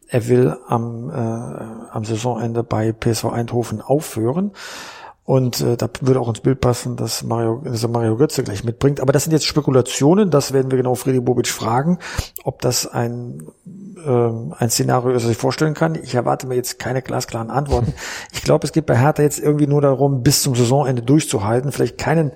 Er 0.06 0.28
will 0.28 0.56
am, 0.68 1.10
äh, 1.10 1.90
am 1.90 2.04
Saisonende 2.04 2.62
bei 2.62 2.92
PSV 2.92 3.24
Eindhoven 3.24 3.80
aufhören. 3.80 4.52
Und 5.24 5.60
äh, 5.60 5.76
da 5.76 5.88
würde 6.00 6.20
auch 6.20 6.28
ins 6.28 6.40
Bild 6.40 6.60
passen, 6.60 6.96
dass 6.96 7.22
Mario, 7.22 7.62
dass 7.64 7.86
Mario 7.86 8.16
Götze 8.16 8.42
gleich 8.42 8.64
mitbringt. 8.64 9.00
Aber 9.00 9.12
das 9.12 9.24
sind 9.24 9.32
jetzt 9.32 9.46
Spekulationen, 9.46 10.30
das 10.30 10.52
werden 10.52 10.70
wir 10.70 10.78
genau 10.78 10.94
Freddy 10.94 11.20
Bobic 11.20 11.48
fragen, 11.48 11.98
ob 12.42 12.60
das 12.62 12.86
ein, 12.86 13.44
äh, 14.04 14.10
ein 14.10 14.70
Szenario 14.70 15.10
ist, 15.10 15.22
das 15.22 15.30
ich 15.30 15.36
vorstellen 15.36 15.74
kann. 15.74 15.94
Ich 15.94 16.14
erwarte 16.14 16.46
mir 16.46 16.56
jetzt 16.56 16.78
keine 16.78 17.02
glasklaren 17.02 17.50
Antworten. 17.50 17.94
Ich 18.32 18.42
glaube, 18.42 18.66
es 18.66 18.72
geht 18.72 18.86
bei 18.86 18.96
Hertha 18.96 19.22
jetzt 19.22 19.38
irgendwie 19.38 19.66
nur 19.66 19.82
darum, 19.82 20.22
bis 20.22 20.42
zum 20.42 20.54
Saisonende 20.56 21.02
durchzuhalten, 21.02 21.70
vielleicht 21.72 21.98
keinen 21.98 22.32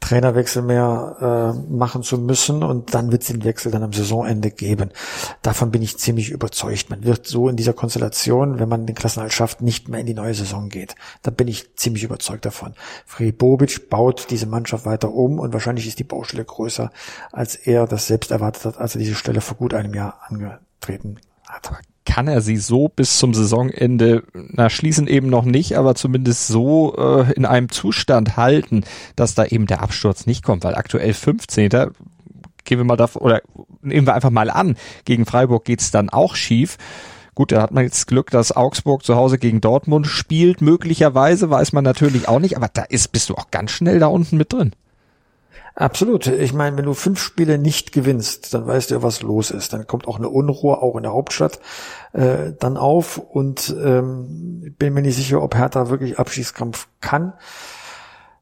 Trainerwechsel 0.00 0.62
mehr 0.62 1.54
äh, 1.56 1.72
machen 1.72 2.02
zu 2.02 2.18
müssen 2.18 2.62
und 2.62 2.94
dann 2.94 3.12
wird 3.12 3.22
es 3.22 3.28
den 3.28 3.44
Wechsel 3.44 3.72
dann 3.72 3.82
am 3.82 3.92
Saisonende 3.92 4.50
geben. 4.50 4.90
Davon 5.42 5.70
bin 5.70 5.82
ich 5.82 5.98
ziemlich 5.98 6.30
überzeugt. 6.30 6.90
Man 6.90 7.04
wird 7.04 7.26
so 7.26 7.48
in 7.48 7.56
dieser 7.56 7.72
Konstellation, 7.72 8.58
wenn 8.58 8.68
man 8.68 8.86
den 8.86 8.94
Klassenhalt 8.94 9.32
schafft, 9.32 9.62
nicht 9.62 9.88
mehr 9.88 10.00
in 10.00 10.06
die 10.06 10.14
neue 10.14 10.34
Saison 10.34 10.68
geht. 10.68 10.94
Da 11.22 11.30
bin 11.30 11.48
ich 11.48 11.76
ziemlich 11.76 12.04
überzeugt 12.04 12.44
davon. 12.44 12.74
Freddy 13.04 13.32
Bobic 13.32 13.88
baut 13.90 14.26
diese 14.30 14.46
Mannschaft 14.46 14.86
weiter 14.86 15.12
um 15.12 15.38
und 15.38 15.52
wahrscheinlich 15.52 15.86
ist 15.86 15.98
die 15.98 16.04
Baustelle 16.04 16.44
größer, 16.44 16.90
als 17.32 17.54
er 17.54 17.86
das 17.86 18.06
selbst 18.06 18.30
erwartet 18.30 18.64
hat, 18.64 18.78
als 18.78 18.94
er 18.94 19.00
diese 19.00 19.14
Stelle 19.14 19.40
vor 19.40 19.56
gut 19.56 19.74
einem 19.74 19.94
Jahr 19.94 20.20
angetreten 20.28 21.18
hat 21.46 21.70
kann 22.16 22.28
er 22.28 22.40
sie 22.40 22.56
so 22.56 22.88
bis 22.88 23.18
zum 23.18 23.34
Saisonende, 23.34 24.22
na 24.32 24.70
schließen 24.70 25.06
eben 25.06 25.28
noch 25.28 25.44
nicht, 25.44 25.76
aber 25.76 25.94
zumindest 25.94 26.46
so 26.46 26.96
äh, 26.96 27.30
in 27.34 27.44
einem 27.44 27.68
Zustand 27.68 28.38
halten, 28.38 28.84
dass 29.16 29.34
da 29.34 29.44
eben 29.44 29.66
der 29.66 29.82
Absturz 29.82 30.24
nicht 30.24 30.42
kommt, 30.42 30.64
weil 30.64 30.76
aktuell 30.76 31.12
15. 31.12 31.68
Gehen 31.68 31.90
wir 32.78 32.84
mal 32.84 32.96
davon, 32.96 33.20
oder 33.20 33.42
nehmen 33.82 34.06
wir 34.06 34.14
einfach 34.14 34.30
mal 34.30 34.48
an, 34.48 34.76
gegen 35.04 35.26
Freiburg 35.26 35.66
geht's 35.66 35.90
dann 35.90 36.08
auch 36.08 36.36
schief. 36.36 36.78
Gut, 37.34 37.52
da 37.52 37.60
hat 37.60 37.72
man 37.72 37.84
jetzt 37.84 38.06
Glück, 38.06 38.30
dass 38.30 38.56
Augsburg 38.56 39.04
zu 39.04 39.14
Hause 39.14 39.36
gegen 39.36 39.60
Dortmund 39.60 40.06
spielt, 40.06 40.62
möglicherweise, 40.62 41.50
weiß 41.50 41.74
man 41.74 41.84
natürlich 41.84 42.28
auch 42.28 42.40
nicht, 42.40 42.56
aber 42.56 42.70
da 42.72 42.84
ist, 42.84 43.12
bist 43.12 43.28
du 43.28 43.34
auch 43.34 43.50
ganz 43.50 43.72
schnell 43.72 43.98
da 43.98 44.06
unten 44.06 44.38
mit 44.38 44.54
drin. 44.54 44.72
Absolut. 45.78 46.26
Ich 46.26 46.54
meine, 46.54 46.78
wenn 46.78 46.86
du 46.86 46.94
fünf 46.94 47.20
Spiele 47.20 47.58
nicht 47.58 47.92
gewinnst, 47.92 48.54
dann 48.54 48.66
weißt 48.66 48.90
du 48.90 48.94
ja, 48.94 49.02
was 49.02 49.20
los 49.20 49.50
ist. 49.50 49.74
Dann 49.74 49.86
kommt 49.86 50.08
auch 50.08 50.16
eine 50.16 50.30
Unruhe, 50.30 50.80
auch 50.80 50.96
in 50.96 51.02
der 51.02 51.12
Hauptstadt, 51.12 51.60
äh, 52.14 52.54
dann 52.58 52.78
auf. 52.78 53.18
Und 53.18 53.76
ähm, 53.78 54.74
bin 54.78 54.94
mir 54.94 55.02
nicht 55.02 55.16
sicher, 55.16 55.42
ob 55.42 55.54
Hertha 55.54 55.90
wirklich 55.90 56.18
Abschießkampf 56.18 56.88
kann. 57.02 57.34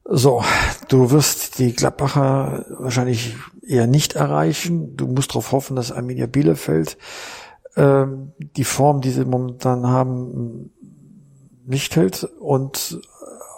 So, 0.05 0.45
du 0.87 1.11
wirst 1.11 1.59
die 1.59 1.73
Gladbacher 1.73 2.65
wahrscheinlich 2.79 3.35
eher 3.67 3.87
nicht 3.87 4.13
erreichen. 4.13 4.95
Du 4.95 5.05
musst 5.05 5.31
darauf 5.31 5.51
hoffen, 5.51 5.75
dass 5.75 5.91
Arminia 5.91 6.27
Bielefeld 6.27 6.97
ähm, 7.75 8.31
die 8.37 8.63
Form, 8.63 9.01
die 9.01 9.11
sie 9.11 9.25
momentan 9.25 9.85
haben, 9.85 10.71
nicht 11.65 11.97
hält. 11.97 12.23
Und 12.39 13.01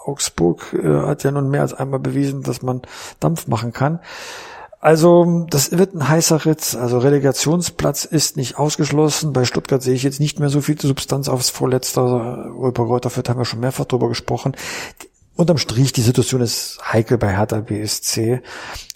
Augsburg 0.08 0.74
äh, 0.74 1.06
hat 1.06 1.22
ja 1.22 1.30
nun 1.30 1.50
mehr 1.50 1.60
als 1.60 1.74
einmal 1.74 2.00
bewiesen, 2.00 2.42
dass 2.42 2.62
man 2.62 2.82
Dampf 3.20 3.46
machen 3.46 3.72
kann. 3.72 4.00
Also 4.80 5.46
das 5.50 5.72
wird 5.72 5.94
ein 5.94 6.08
heißer 6.08 6.44
Ritz. 6.44 6.76
Also 6.76 6.98
Relegationsplatz 6.98 8.04
ist 8.04 8.36
nicht 8.36 8.58
ausgeschlossen. 8.58 9.32
Bei 9.32 9.44
Stuttgart 9.44 9.82
sehe 9.82 9.94
ich 9.94 10.04
jetzt 10.04 10.20
nicht 10.20 10.38
mehr 10.38 10.50
so 10.50 10.60
viel 10.60 10.80
Substanz 10.80 11.28
aufs 11.28 11.50
Vorletzte. 11.50 12.00
Also, 12.00 12.68
über 12.68 12.84
Reuter 12.84 13.10
haben 13.10 13.38
wir 13.38 13.44
schon 13.44 13.60
mehrfach 13.60 13.86
drüber 13.86 14.08
gesprochen. 14.08 14.54
Unterm 15.34 15.58
Strich, 15.58 15.92
die 15.92 16.02
Situation 16.02 16.40
ist 16.40 16.80
heikel 16.92 17.18
bei 17.18 17.36
Hertha 17.36 17.60
BSC. 17.60 18.40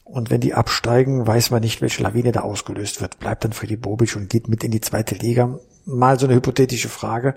Und 0.04 0.30
wenn 0.30 0.40
die 0.40 0.54
absteigen, 0.54 1.26
weiß 1.26 1.50
man 1.50 1.62
nicht, 1.62 1.80
welche 1.80 2.02
Lawine 2.02 2.32
da 2.32 2.40
ausgelöst 2.40 3.00
wird. 3.00 3.18
Bleibt 3.18 3.44
dann 3.44 3.52
die 3.62 3.76
Bobic 3.76 4.14
und 4.14 4.28
geht 4.28 4.46
mit 4.48 4.62
in 4.62 4.70
die 4.70 4.80
zweite 4.80 5.14
Liga. 5.14 5.58
Mal 5.84 6.18
so 6.18 6.26
eine 6.26 6.36
hypothetische 6.36 6.88
Frage. 6.88 7.34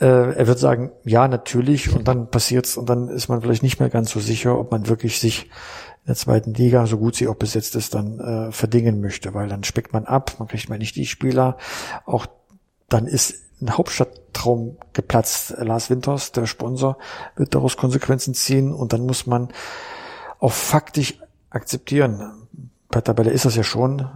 Äh, 0.00 0.34
er 0.34 0.46
wird 0.46 0.58
sagen, 0.58 0.92
ja, 1.04 1.28
natürlich, 1.28 1.94
und 1.94 2.08
dann 2.08 2.30
passiert's, 2.30 2.76
und 2.76 2.88
dann 2.88 3.08
ist 3.08 3.28
man 3.28 3.42
vielleicht 3.42 3.62
nicht 3.62 3.80
mehr 3.80 3.90
ganz 3.90 4.10
so 4.10 4.20
sicher, 4.20 4.58
ob 4.58 4.70
man 4.70 4.88
wirklich 4.88 5.20
sich 5.20 5.44
in 5.44 6.06
der 6.06 6.16
zweiten 6.16 6.54
Liga, 6.54 6.86
so 6.86 6.96
gut 6.96 7.14
sie 7.14 7.28
auch 7.28 7.34
besetzt 7.34 7.76
ist, 7.76 7.94
dann 7.94 8.18
äh, 8.18 8.52
verdingen 8.52 9.00
möchte, 9.02 9.34
weil 9.34 9.48
dann 9.48 9.64
speckt 9.64 9.92
man 9.92 10.06
ab, 10.06 10.36
man 10.38 10.48
kriegt 10.48 10.70
mal 10.70 10.78
nicht 10.78 10.96
die 10.96 11.04
Spieler. 11.04 11.58
Auch 12.06 12.26
dann 12.88 13.06
ist 13.06 13.34
ein 13.60 13.76
Hauptstadttraum 13.76 14.78
geplatzt. 14.94 15.54
Lars 15.58 15.90
Winters, 15.90 16.32
der 16.32 16.46
Sponsor, 16.46 16.96
wird 17.36 17.54
daraus 17.54 17.76
Konsequenzen 17.76 18.32
ziehen 18.32 18.72
und 18.72 18.94
dann 18.94 19.04
muss 19.04 19.26
man 19.26 19.48
auch 20.38 20.52
faktisch 20.52 21.18
akzeptieren. 21.50 22.48
Bei 22.88 23.02
Tabelle 23.02 23.30
ist 23.30 23.44
das 23.44 23.56
ja 23.56 23.62
schon. 23.62 24.08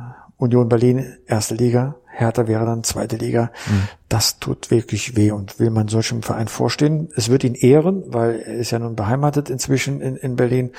Union 0.45 0.69
Berlin, 0.69 1.17
erste 1.27 1.55
Liga, 1.55 1.97
Hertha 2.15 2.47
wäre 2.47 2.65
dann 2.65 2.85
zweite 2.85 3.17
Liga. 3.17 3.51
Mhm. 3.67 3.89
Das 4.09 4.39
tut 4.39 4.71
wirklich 4.71 5.17
weh 5.17 5.33
und 5.33 5.59
will 5.59 5.71
man 5.71 5.89
solchem 5.89 6.23
Verein 6.23 6.49
vorstehen. 6.49 7.09
Es 7.17 7.29
wird 7.29 7.45
ihn 7.45 7.55
ehren, 7.55 8.05
weil 8.07 8.41
er 8.41 8.55
ist 8.55 8.71
ja 8.71 8.79
nun 8.79 8.95
beheimatet 8.95 9.51
inzwischen 9.51 10.01
in, 10.01 10.17
in 10.17 10.37
Berlin. 10.37 10.71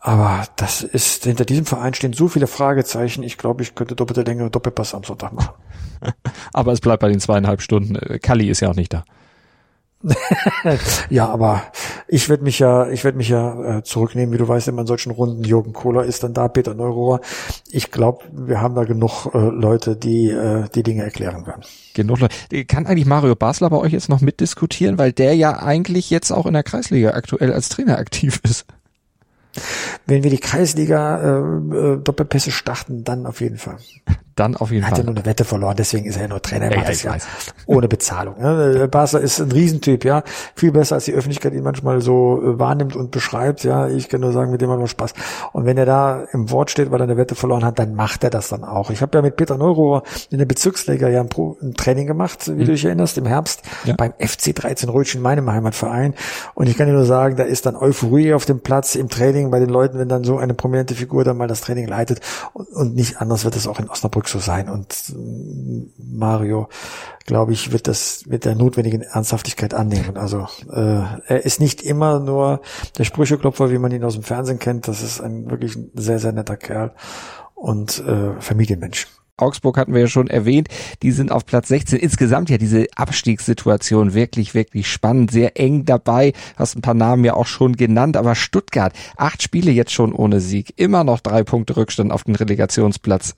Aber 0.00 0.44
das 0.56 0.82
ist, 0.82 1.24
hinter 1.24 1.44
diesem 1.44 1.66
Verein 1.66 1.94
stehen 1.94 2.12
so 2.12 2.28
viele 2.28 2.46
Fragezeichen. 2.46 3.22
Ich 3.22 3.38
glaube, 3.38 3.62
ich 3.62 3.74
könnte 3.74 3.96
doppelte 3.96 4.22
Länge 4.22 4.48
Doppelpass 4.50 4.94
am 4.94 5.04
Sonntag 5.04 5.32
machen. 5.32 5.54
Aber 6.52 6.72
es 6.72 6.80
bleibt 6.80 7.00
bei 7.00 7.08
den 7.08 7.18
zweieinhalb 7.18 7.62
Stunden. 7.62 7.98
Kali 8.20 8.48
ist 8.48 8.60
ja 8.60 8.70
auch 8.70 8.76
nicht 8.76 8.92
da. 8.92 9.04
ja, 11.10 11.28
aber 11.28 11.62
ich 12.06 12.28
werde 12.28 12.44
mich 12.44 12.60
ja, 12.60 12.88
ich 12.88 13.02
werde 13.02 13.18
mich 13.18 13.28
ja 13.28 13.78
äh, 13.78 13.82
zurücknehmen, 13.82 14.32
wie 14.32 14.38
du 14.38 14.46
weißt, 14.46 14.68
immer 14.68 14.82
in 14.82 14.86
solchen 14.86 15.10
Runden. 15.10 15.42
Jürgen 15.42 15.72
Kohler 15.72 16.04
ist 16.04 16.22
dann 16.22 16.34
da, 16.34 16.48
Peter 16.48 16.74
Neurohr. 16.74 17.20
Ich 17.70 17.90
glaube, 17.90 18.24
wir 18.32 18.60
haben 18.60 18.74
da 18.74 18.84
genug 18.84 19.26
äh, 19.34 19.38
Leute, 19.38 19.96
die 19.96 20.30
äh, 20.30 20.68
die 20.74 20.84
Dinge 20.84 21.02
erklären 21.02 21.46
werden. 21.46 21.62
Genug 21.94 22.20
Leute. 22.20 22.64
Kann 22.66 22.86
eigentlich 22.86 23.06
Mario 23.06 23.34
Basler 23.34 23.70
bei 23.70 23.78
euch 23.78 23.92
jetzt 23.92 24.08
noch 24.08 24.20
mitdiskutieren, 24.20 24.98
weil 24.98 25.12
der 25.12 25.34
ja 25.34 25.60
eigentlich 25.62 26.10
jetzt 26.10 26.30
auch 26.30 26.46
in 26.46 26.52
der 26.52 26.62
Kreisliga 26.62 27.10
aktuell 27.10 27.52
als 27.52 27.68
Trainer 27.68 27.98
aktiv 27.98 28.40
ist? 28.44 28.66
Wenn 30.06 30.22
wir 30.22 30.30
die 30.30 30.38
Kreisliga 30.38 31.20
äh, 31.20 31.76
äh, 31.76 31.96
Doppelpässe 31.98 32.52
starten, 32.52 33.02
dann 33.02 33.26
auf 33.26 33.40
jeden 33.40 33.58
Fall. 33.58 33.78
Dann 34.38 34.54
auf 34.56 34.70
jeden 34.70 34.82
Fall. 34.82 34.92
Hat 34.92 34.98
ja 34.98 35.04
nur 35.04 35.16
eine 35.16 35.26
Wette 35.26 35.44
verloren, 35.44 35.74
deswegen 35.76 36.06
ist 36.06 36.14
er 36.14 36.22
ja 36.22 36.28
nur 36.28 36.40
Trainer. 36.40 36.70
Ja, 36.70 36.88
ja, 36.88 37.16
ohne 37.66 37.88
Bezahlung. 37.88 38.36
Basler 38.88 39.20
ist 39.20 39.40
ein 39.40 39.50
Riesentyp, 39.50 40.04
ja. 40.04 40.22
Viel 40.54 40.70
besser, 40.70 40.94
als 40.94 41.06
die 41.06 41.12
Öffentlichkeit 41.12 41.54
ihn 41.54 41.64
manchmal 41.64 42.00
so 42.00 42.40
äh, 42.40 42.58
wahrnimmt 42.58 42.94
und 42.94 43.10
beschreibt. 43.10 43.64
Ja, 43.64 43.88
ich 43.88 44.08
kann 44.08 44.20
nur 44.20 44.30
sagen, 44.30 44.52
mit 44.52 44.60
dem 44.60 44.70
hat 44.70 44.78
man 44.78 44.86
Spaß. 44.86 45.14
Und 45.52 45.66
wenn 45.66 45.76
er 45.76 45.86
da 45.86 46.22
im 46.32 46.52
Wort 46.52 46.70
steht, 46.70 46.92
weil 46.92 47.00
er 47.00 47.04
eine 47.04 47.16
Wette 47.16 47.34
verloren 47.34 47.64
hat, 47.64 47.80
dann 47.80 47.96
macht 47.96 48.22
er 48.22 48.30
das 48.30 48.48
dann 48.48 48.62
auch. 48.62 48.90
Ich 48.90 49.02
habe 49.02 49.18
ja 49.18 49.22
mit 49.22 49.34
Peter 49.34 49.58
Neurohr 49.58 50.04
in 50.30 50.38
der 50.38 50.46
Bezirksliga 50.46 51.08
ja 51.08 51.20
ein, 51.20 51.28
Pro, 51.28 51.56
ein 51.60 51.74
Training 51.74 52.06
gemacht, 52.06 52.46
wie 52.46 52.52
mhm. 52.52 52.58
du 52.60 52.66
dich 52.66 52.84
erinnerst, 52.84 53.18
im 53.18 53.26
Herbst 53.26 53.62
ja. 53.86 53.94
beim 53.96 54.12
FC 54.20 54.54
13 54.54 54.88
Rötchen, 54.88 55.20
meinem 55.20 55.50
Heimatverein. 55.50 56.14
Und 56.54 56.68
ich 56.68 56.76
kann 56.76 56.86
dir 56.86 56.92
nur 56.92 57.06
sagen, 57.06 57.34
da 57.34 57.42
ist 57.42 57.66
dann 57.66 57.74
Euphorie 57.74 58.34
auf 58.34 58.44
dem 58.44 58.60
Platz 58.60 58.94
im 58.94 59.08
Training 59.08 59.50
bei 59.50 59.58
den 59.58 59.68
Leuten, 59.68 59.98
wenn 59.98 60.08
dann 60.08 60.22
so 60.22 60.38
eine 60.38 60.54
prominente 60.54 60.94
Figur 60.94 61.24
dann 61.24 61.36
mal 61.36 61.48
das 61.48 61.60
Training 61.62 61.88
leitet. 61.88 62.20
Und, 62.52 62.68
und 62.68 62.94
nicht 62.94 63.20
anders 63.20 63.44
wird 63.44 63.56
es 63.56 63.66
auch 63.66 63.80
in 63.80 63.90
Osnabrück 63.90 64.27
so 64.28 64.38
sein. 64.38 64.68
Und 64.68 64.94
äh, 65.10 65.88
Mario, 65.98 66.68
glaube 67.26 67.52
ich, 67.52 67.72
wird 67.72 67.88
das 67.88 68.24
mit 68.26 68.44
der 68.44 68.54
notwendigen 68.54 69.02
Ernsthaftigkeit 69.02 69.74
annehmen. 69.74 70.16
Also 70.16 70.46
äh, 70.70 71.02
er 71.26 71.44
ist 71.44 71.60
nicht 71.60 71.82
immer 71.82 72.20
nur 72.20 72.60
der 72.96 73.04
Sprücheklopfer, 73.04 73.70
wie 73.70 73.78
man 73.78 73.92
ihn 73.92 74.04
aus 74.04 74.14
dem 74.14 74.22
Fernsehen 74.22 74.58
kennt. 74.58 74.88
Das 74.88 75.02
ist 75.02 75.20
ein 75.20 75.50
wirklich 75.50 75.76
sehr, 75.94 76.18
sehr 76.18 76.32
netter 76.32 76.56
Kerl 76.56 76.92
und 77.54 77.98
äh, 78.06 78.40
Familienmensch. 78.40 79.06
Augsburg 79.38 79.78
hatten 79.78 79.94
wir 79.94 80.00
ja 80.02 80.08
schon 80.08 80.28
erwähnt, 80.28 80.68
die 81.02 81.12
sind 81.12 81.30
auf 81.30 81.46
Platz 81.46 81.68
16. 81.68 81.98
Insgesamt 81.98 82.50
ja 82.50 82.58
diese 82.58 82.86
Abstiegssituation 82.96 84.14
wirklich, 84.14 84.54
wirklich 84.54 84.90
spannend, 84.90 85.30
sehr 85.30 85.58
eng 85.58 85.84
dabei. 85.84 86.32
Hast 86.56 86.76
ein 86.76 86.82
paar 86.82 86.94
Namen 86.94 87.24
ja 87.24 87.34
auch 87.34 87.46
schon 87.46 87.76
genannt, 87.76 88.16
aber 88.16 88.34
Stuttgart, 88.34 88.92
acht 89.16 89.42
Spiele 89.42 89.70
jetzt 89.70 89.92
schon 89.92 90.12
ohne 90.12 90.40
Sieg, 90.40 90.74
immer 90.76 91.04
noch 91.04 91.20
drei 91.20 91.44
Punkte 91.44 91.76
Rückstand 91.76 92.12
auf 92.12 92.24
den 92.24 92.34
Relegationsplatz. 92.34 93.36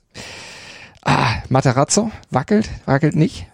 Ah, 1.03 1.41
Materazzo 1.49 2.11
wackelt, 2.29 2.69
wackelt 2.85 3.15
nicht. 3.15 3.47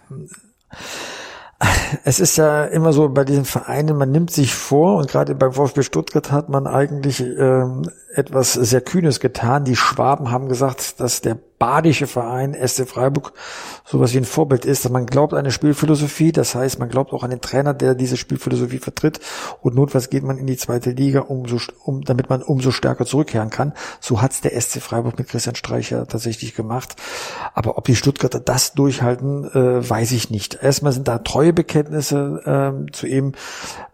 Es 2.04 2.20
ist 2.20 2.38
ja 2.38 2.66
immer 2.66 2.94
so 2.94 3.10
bei 3.10 3.24
diesen 3.24 3.46
Vereinen, 3.46 3.98
man 3.98 4.12
nimmt 4.12 4.30
sich 4.30 4.54
vor 4.54 4.98
und 4.98 5.10
gerade 5.10 5.34
beim 5.34 5.54
VfB 5.54 5.82
Stuttgart 5.82 6.32
hat 6.32 6.50
man 6.50 6.68
eigentlich 6.68 7.20
ähm, 7.20 7.90
etwas 8.14 8.54
sehr 8.54 8.82
Kühnes 8.82 9.20
getan. 9.20 9.64
Die 9.64 9.76
Schwaben 9.76 10.30
haben 10.30 10.50
gesagt, 10.50 11.00
dass 11.00 11.22
der 11.22 11.40
badische 11.60 12.08
Verein 12.08 12.54
SC 12.54 12.88
Freiburg 12.88 13.34
sowas 13.86 14.14
wie 14.14 14.18
ein 14.18 14.26
Vorbild 14.26 14.66
ist. 14.66 14.90
Man 14.90 15.06
glaubt 15.06 15.34
an 15.34 15.40
eine 15.40 15.52
Spielphilosophie, 15.52 16.32
das 16.32 16.56
heißt, 16.56 16.80
man 16.80 16.90
glaubt 16.90 17.14
auch 17.14 17.24
an 17.24 17.30
den 17.30 17.42
Trainer, 17.42 17.74
der 17.74 17.96
diese 17.96 18.18
Spielphilosophie 18.18 18.80
vertritt. 18.80 19.20
Und 19.62 19.76
notfalls 19.76 20.10
geht 20.10 20.24
man 20.24 20.38
in 20.38 20.48
die 20.48 20.58
zweite 20.58 20.92
Liga, 20.92 21.22
umso, 21.22 21.58
um, 21.84 22.04
damit 22.04 22.30
man 22.30 22.44
umso 22.44 22.72
stärker 22.72 23.06
zurückkehren 23.06 23.50
kann. 23.50 23.74
So 24.00 24.22
hat's 24.22 24.42
der 24.42 24.60
SC 24.60 24.82
Freiburg 24.82 25.18
mit 25.18 25.28
Christian 25.30 25.56
Streicher 25.56 26.08
tatsächlich 26.08 26.56
gemacht. 26.56 26.96
Aber 27.54 27.78
ob 27.78 27.86
die 27.86 27.96
Stuttgarter 27.96 28.40
das 28.40 28.74
durchhalten, 28.74 29.46
äh, 29.46 29.90
weiß 29.90 30.12
ich 30.12 30.30
nicht. 30.30 30.60
Erstmal 30.62 30.92
sind 30.92 31.08
da 31.08 31.20
treue 31.20 31.54
Bekenntnisse 31.54 32.42
ähm, 32.46 32.94
zu 32.94 33.08
ihm. 33.08 33.34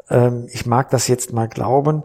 Ähm, 0.10 0.48
ich 0.52 0.66
mag 0.66 0.90
das 0.90 1.08
jetzt 1.08 1.34
mal 1.34 1.48
glauben. 1.48 2.04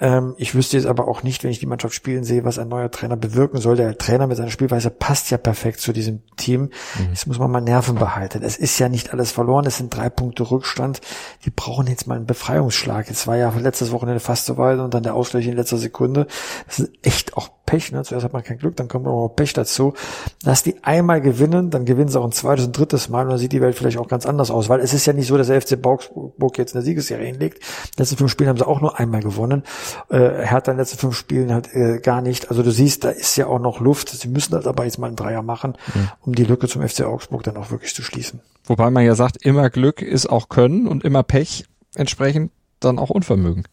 Ähm, 0.00 0.34
ich 0.38 0.54
wüsste 0.54 0.76
jetzt 0.76 0.86
aber 0.86 1.08
auch 1.08 1.22
nicht, 1.22 1.44
wenn 1.44 1.50
ich 1.50 1.58
die 1.58 1.66
Mannschaft 1.66 1.94
spielen 1.94 2.24
sehe, 2.24 2.44
was 2.44 2.58
ein 2.58 2.68
neuer 2.68 2.90
Trainer 2.90 3.16
bewirken 3.16 3.60
soll. 3.60 3.76
Der 3.76 3.96
Trainer 3.98 4.26
mit 4.26 4.36
seiner 4.36 4.50
Spielweise 4.50 4.90
passt 4.90 5.30
ja 5.30 5.38
perfekt 5.38 5.80
zu 5.80 5.92
diesem 5.92 6.22
Team. 6.36 6.62
Mhm. 6.62 7.08
Jetzt 7.10 7.26
muss 7.26 7.38
man 7.38 7.50
mal 7.50 7.60
Nerven 7.60 7.96
behalten. 7.96 8.42
Es 8.42 8.56
ist 8.56 8.78
ja 8.78 8.88
nicht 8.88 9.12
alles 9.12 9.32
verloren. 9.32 9.66
Es 9.66 9.76
sind 9.76 9.94
drei 9.94 10.10
Punkte 10.10 10.50
Rückstand. 10.50 11.00
Die 11.44 11.50
brauchen 11.50 11.86
jetzt 11.86 12.06
mal 12.06 12.16
einen 12.16 12.26
Befreiungsschlag. 12.26 13.08
Jetzt 13.08 13.26
war 13.26 13.36
ja 13.36 13.52
letztes 13.56 13.92
Wochenende 13.92 14.20
fast 14.20 14.46
so 14.46 14.56
weit 14.56 14.78
und 14.78 14.94
dann 14.94 15.02
der 15.02 15.14
Ausgleich 15.14 15.46
in 15.46 15.56
letzter 15.56 15.78
Sekunde. 15.78 16.26
Das 16.66 16.76
sind 16.76 16.90
echt 17.02 17.36
auch 17.36 17.48
Pech, 17.66 17.92
ne? 17.92 18.02
zuerst 18.02 18.24
hat 18.24 18.32
man 18.32 18.42
kein 18.42 18.58
Glück, 18.58 18.76
dann 18.76 18.88
kommt 18.88 19.06
auch 19.06 19.28
noch 19.28 19.34
Pech 19.34 19.52
dazu, 19.52 19.94
dass 20.42 20.62
die 20.62 20.82
einmal 20.82 21.20
gewinnen, 21.20 21.70
dann 21.70 21.84
gewinnen 21.84 22.08
sie 22.08 22.20
auch 22.20 22.24
ein 22.24 22.32
zweites 22.32 22.66
und 22.66 22.76
drittes 22.76 23.08
Mal 23.08 23.24
und 23.24 23.30
dann 23.30 23.38
sieht 23.38 23.52
die 23.52 23.60
Welt 23.60 23.74
vielleicht 23.74 23.98
auch 23.98 24.08
ganz 24.08 24.26
anders 24.26 24.50
aus, 24.50 24.68
weil 24.68 24.80
es 24.80 24.92
ist 24.92 25.06
ja 25.06 25.12
nicht 25.12 25.26
so, 25.26 25.36
dass 25.36 25.46
der 25.46 25.60
FC 25.60 25.78
Augsburg 25.84 26.58
jetzt 26.58 26.74
eine 26.74 26.84
Siegesserie 26.84 27.26
hinlegt. 27.26 27.62
Die 27.94 28.00
letzten 28.00 28.16
fünf 28.16 28.30
Spiele 28.30 28.50
haben 28.50 28.58
sie 28.58 28.66
auch 28.66 28.80
nur 28.80 28.98
einmal 28.98 29.22
gewonnen. 29.22 29.62
Äh, 30.10 30.18
Hertha 30.18 30.72
in 30.72 30.76
den 30.76 30.78
letzten 30.78 30.98
fünf 30.98 31.16
Spielen 31.16 31.52
halt 31.52 31.74
äh, 31.74 32.00
gar 32.00 32.20
nicht. 32.20 32.50
Also 32.50 32.62
du 32.62 32.70
siehst, 32.70 33.04
da 33.04 33.10
ist 33.10 33.36
ja 33.36 33.46
auch 33.46 33.58
noch 33.58 33.80
Luft. 33.80 34.10
Sie 34.10 34.28
müssen 34.28 34.52
das 34.52 34.66
aber 34.66 34.84
jetzt 34.84 34.98
mal 34.98 35.06
einen 35.06 35.16
Dreier 35.16 35.42
machen, 35.42 35.76
mhm. 35.94 36.08
um 36.20 36.34
die 36.34 36.44
Lücke 36.44 36.68
zum 36.68 36.86
FC 36.86 37.02
Augsburg 37.02 37.42
dann 37.44 37.56
auch 37.56 37.70
wirklich 37.70 37.94
zu 37.94 38.02
schließen. 38.02 38.40
Wobei 38.64 38.90
man 38.90 39.04
ja 39.04 39.14
sagt, 39.14 39.44
immer 39.44 39.70
Glück 39.70 40.02
ist 40.02 40.26
auch 40.26 40.48
Können 40.48 40.86
und 40.86 41.04
immer 41.04 41.22
Pech 41.22 41.64
entsprechend 41.94 42.50
dann 42.80 42.98
auch 42.98 43.10
Unvermögen. 43.10 43.64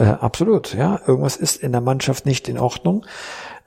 Äh, 0.00 0.16
absolut, 0.18 0.72
ja. 0.72 0.98
Irgendwas 1.06 1.36
ist 1.36 1.56
in 1.56 1.72
der 1.72 1.82
Mannschaft 1.82 2.24
nicht 2.24 2.48
in 2.48 2.58
Ordnung. 2.58 3.04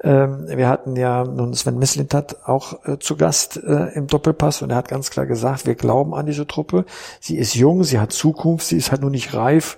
Ähm, 0.03 0.47
wir 0.47 0.67
hatten 0.67 0.95
ja 0.95 1.23
nun 1.23 1.53
Sven 1.53 1.77
Mislintat 1.77 2.47
auch 2.47 2.83
äh, 2.85 2.97
zu 2.97 3.15
Gast 3.17 3.57
äh, 3.57 3.93
im 3.93 4.07
Doppelpass 4.07 4.63
und 4.63 4.71
er 4.71 4.77
hat 4.77 4.87
ganz 4.87 5.11
klar 5.11 5.27
gesagt, 5.27 5.67
wir 5.67 5.75
glauben 5.75 6.15
an 6.15 6.25
diese 6.25 6.47
Truppe. 6.47 6.85
Sie 7.19 7.37
ist 7.37 7.53
jung, 7.53 7.83
sie 7.83 7.99
hat 7.99 8.11
Zukunft, 8.11 8.65
sie 8.65 8.77
ist 8.77 8.89
halt 8.89 9.01
nur 9.01 9.11
nicht 9.11 9.35
reif 9.35 9.77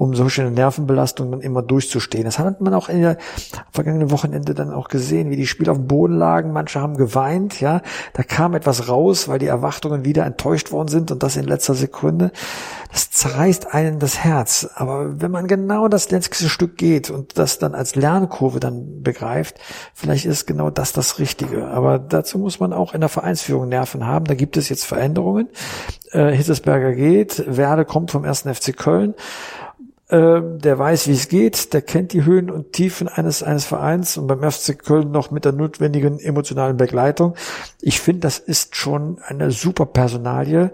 um 0.00 0.14
solche 0.14 0.44
Nervenbelastungen 0.44 1.30
dann 1.30 1.40
immer 1.42 1.60
durchzustehen. 1.60 2.24
Das 2.24 2.38
hat 2.38 2.62
man 2.62 2.72
auch 2.72 2.88
in 2.88 3.02
der 3.02 3.18
vergangenen 3.70 4.10
Wochenende 4.10 4.54
dann 4.54 4.72
auch 4.72 4.88
gesehen, 4.88 5.28
wie 5.28 5.36
die 5.36 5.46
Spieler 5.46 5.72
auf 5.72 5.78
dem 5.78 5.88
Boden 5.88 6.16
lagen. 6.16 6.54
Manche 6.54 6.80
haben 6.80 6.96
geweint, 6.96 7.60
ja. 7.60 7.82
Da 8.14 8.22
kam 8.22 8.54
etwas 8.54 8.88
raus, 8.88 9.28
weil 9.28 9.38
die 9.38 9.46
Erwartungen 9.46 10.02
wieder 10.06 10.24
enttäuscht 10.24 10.72
worden 10.72 10.88
sind 10.88 11.10
und 11.10 11.22
das 11.22 11.36
in 11.36 11.44
letzter 11.44 11.74
Sekunde. 11.74 12.32
Das 12.90 13.10
zerreißt 13.10 13.74
einen 13.74 13.98
das 13.98 14.24
Herz. 14.24 14.70
Aber 14.74 15.20
wenn 15.20 15.30
man 15.30 15.46
genau 15.46 15.86
das 15.86 16.10
letzte 16.10 16.48
Stück 16.48 16.78
geht 16.78 17.10
und 17.10 17.36
das 17.36 17.58
dann 17.58 17.74
als 17.74 17.94
Lernkurve 17.94 18.58
dann 18.58 19.02
begreift, 19.02 19.60
vielleicht 19.92 20.24
ist 20.24 20.46
genau 20.46 20.70
das 20.70 20.94
das 20.94 21.18
Richtige. 21.18 21.68
Aber 21.68 21.98
dazu 21.98 22.38
muss 22.38 22.58
man 22.58 22.72
auch 22.72 22.94
in 22.94 23.00
der 23.00 23.10
Vereinsführung 23.10 23.68
Nerven 23.68 24.06
haben. 24.06 24.24
Da 24.24 24.34
gibt 24.34 24.56
es 24.56 24.70
jetzt 24.70 24.86
Veränderungen. 24.86 25.50
Äh, 26.12 26.30
Hitzesberger 26.30 26.94
geht, 26.94 27.44
Werde 27.46 27.84
kommt 27.84 28.10
vom 28.10 28.24
ersten 28.24 28.52
FC 28.52 28.74
Köln. 28.74 29.14
Ähm, 30.10 30.58
der 30.58 30.76
weiß, 30.76 31.06
wie 31.06 31.12
es 31.12 31.28
geht, 31.28 31.72
der 31.72 31.82
kennt 31.82 32.12
die 32.12 32.24
Höhen 32.24 32.50
und 32.50 32.72
Tiefen 32.72 33.06
eines, 33.06 33.44
eines 33.44 33.64
Vereins 33.64 34.16
und 34.16 34.26
beim 34.26 34.42
FC 34.42 34.76
Köln 34.76 35.12
noch 35.12 35.30
mit 35.30 35.44
der 35.44 35.52
notwendigen 35.52 36.18
emotionalen 36.18 36.76
Begleitung. 36.76 37.36
Ich 37.80 38.00
finde, 38.00 38.22
das 38.22 38.40
ist 38.40 38.74
schon 38.74 39.20
eine 39.24 39.52
super 39.52 39.86
Personalie. 39.86 40.72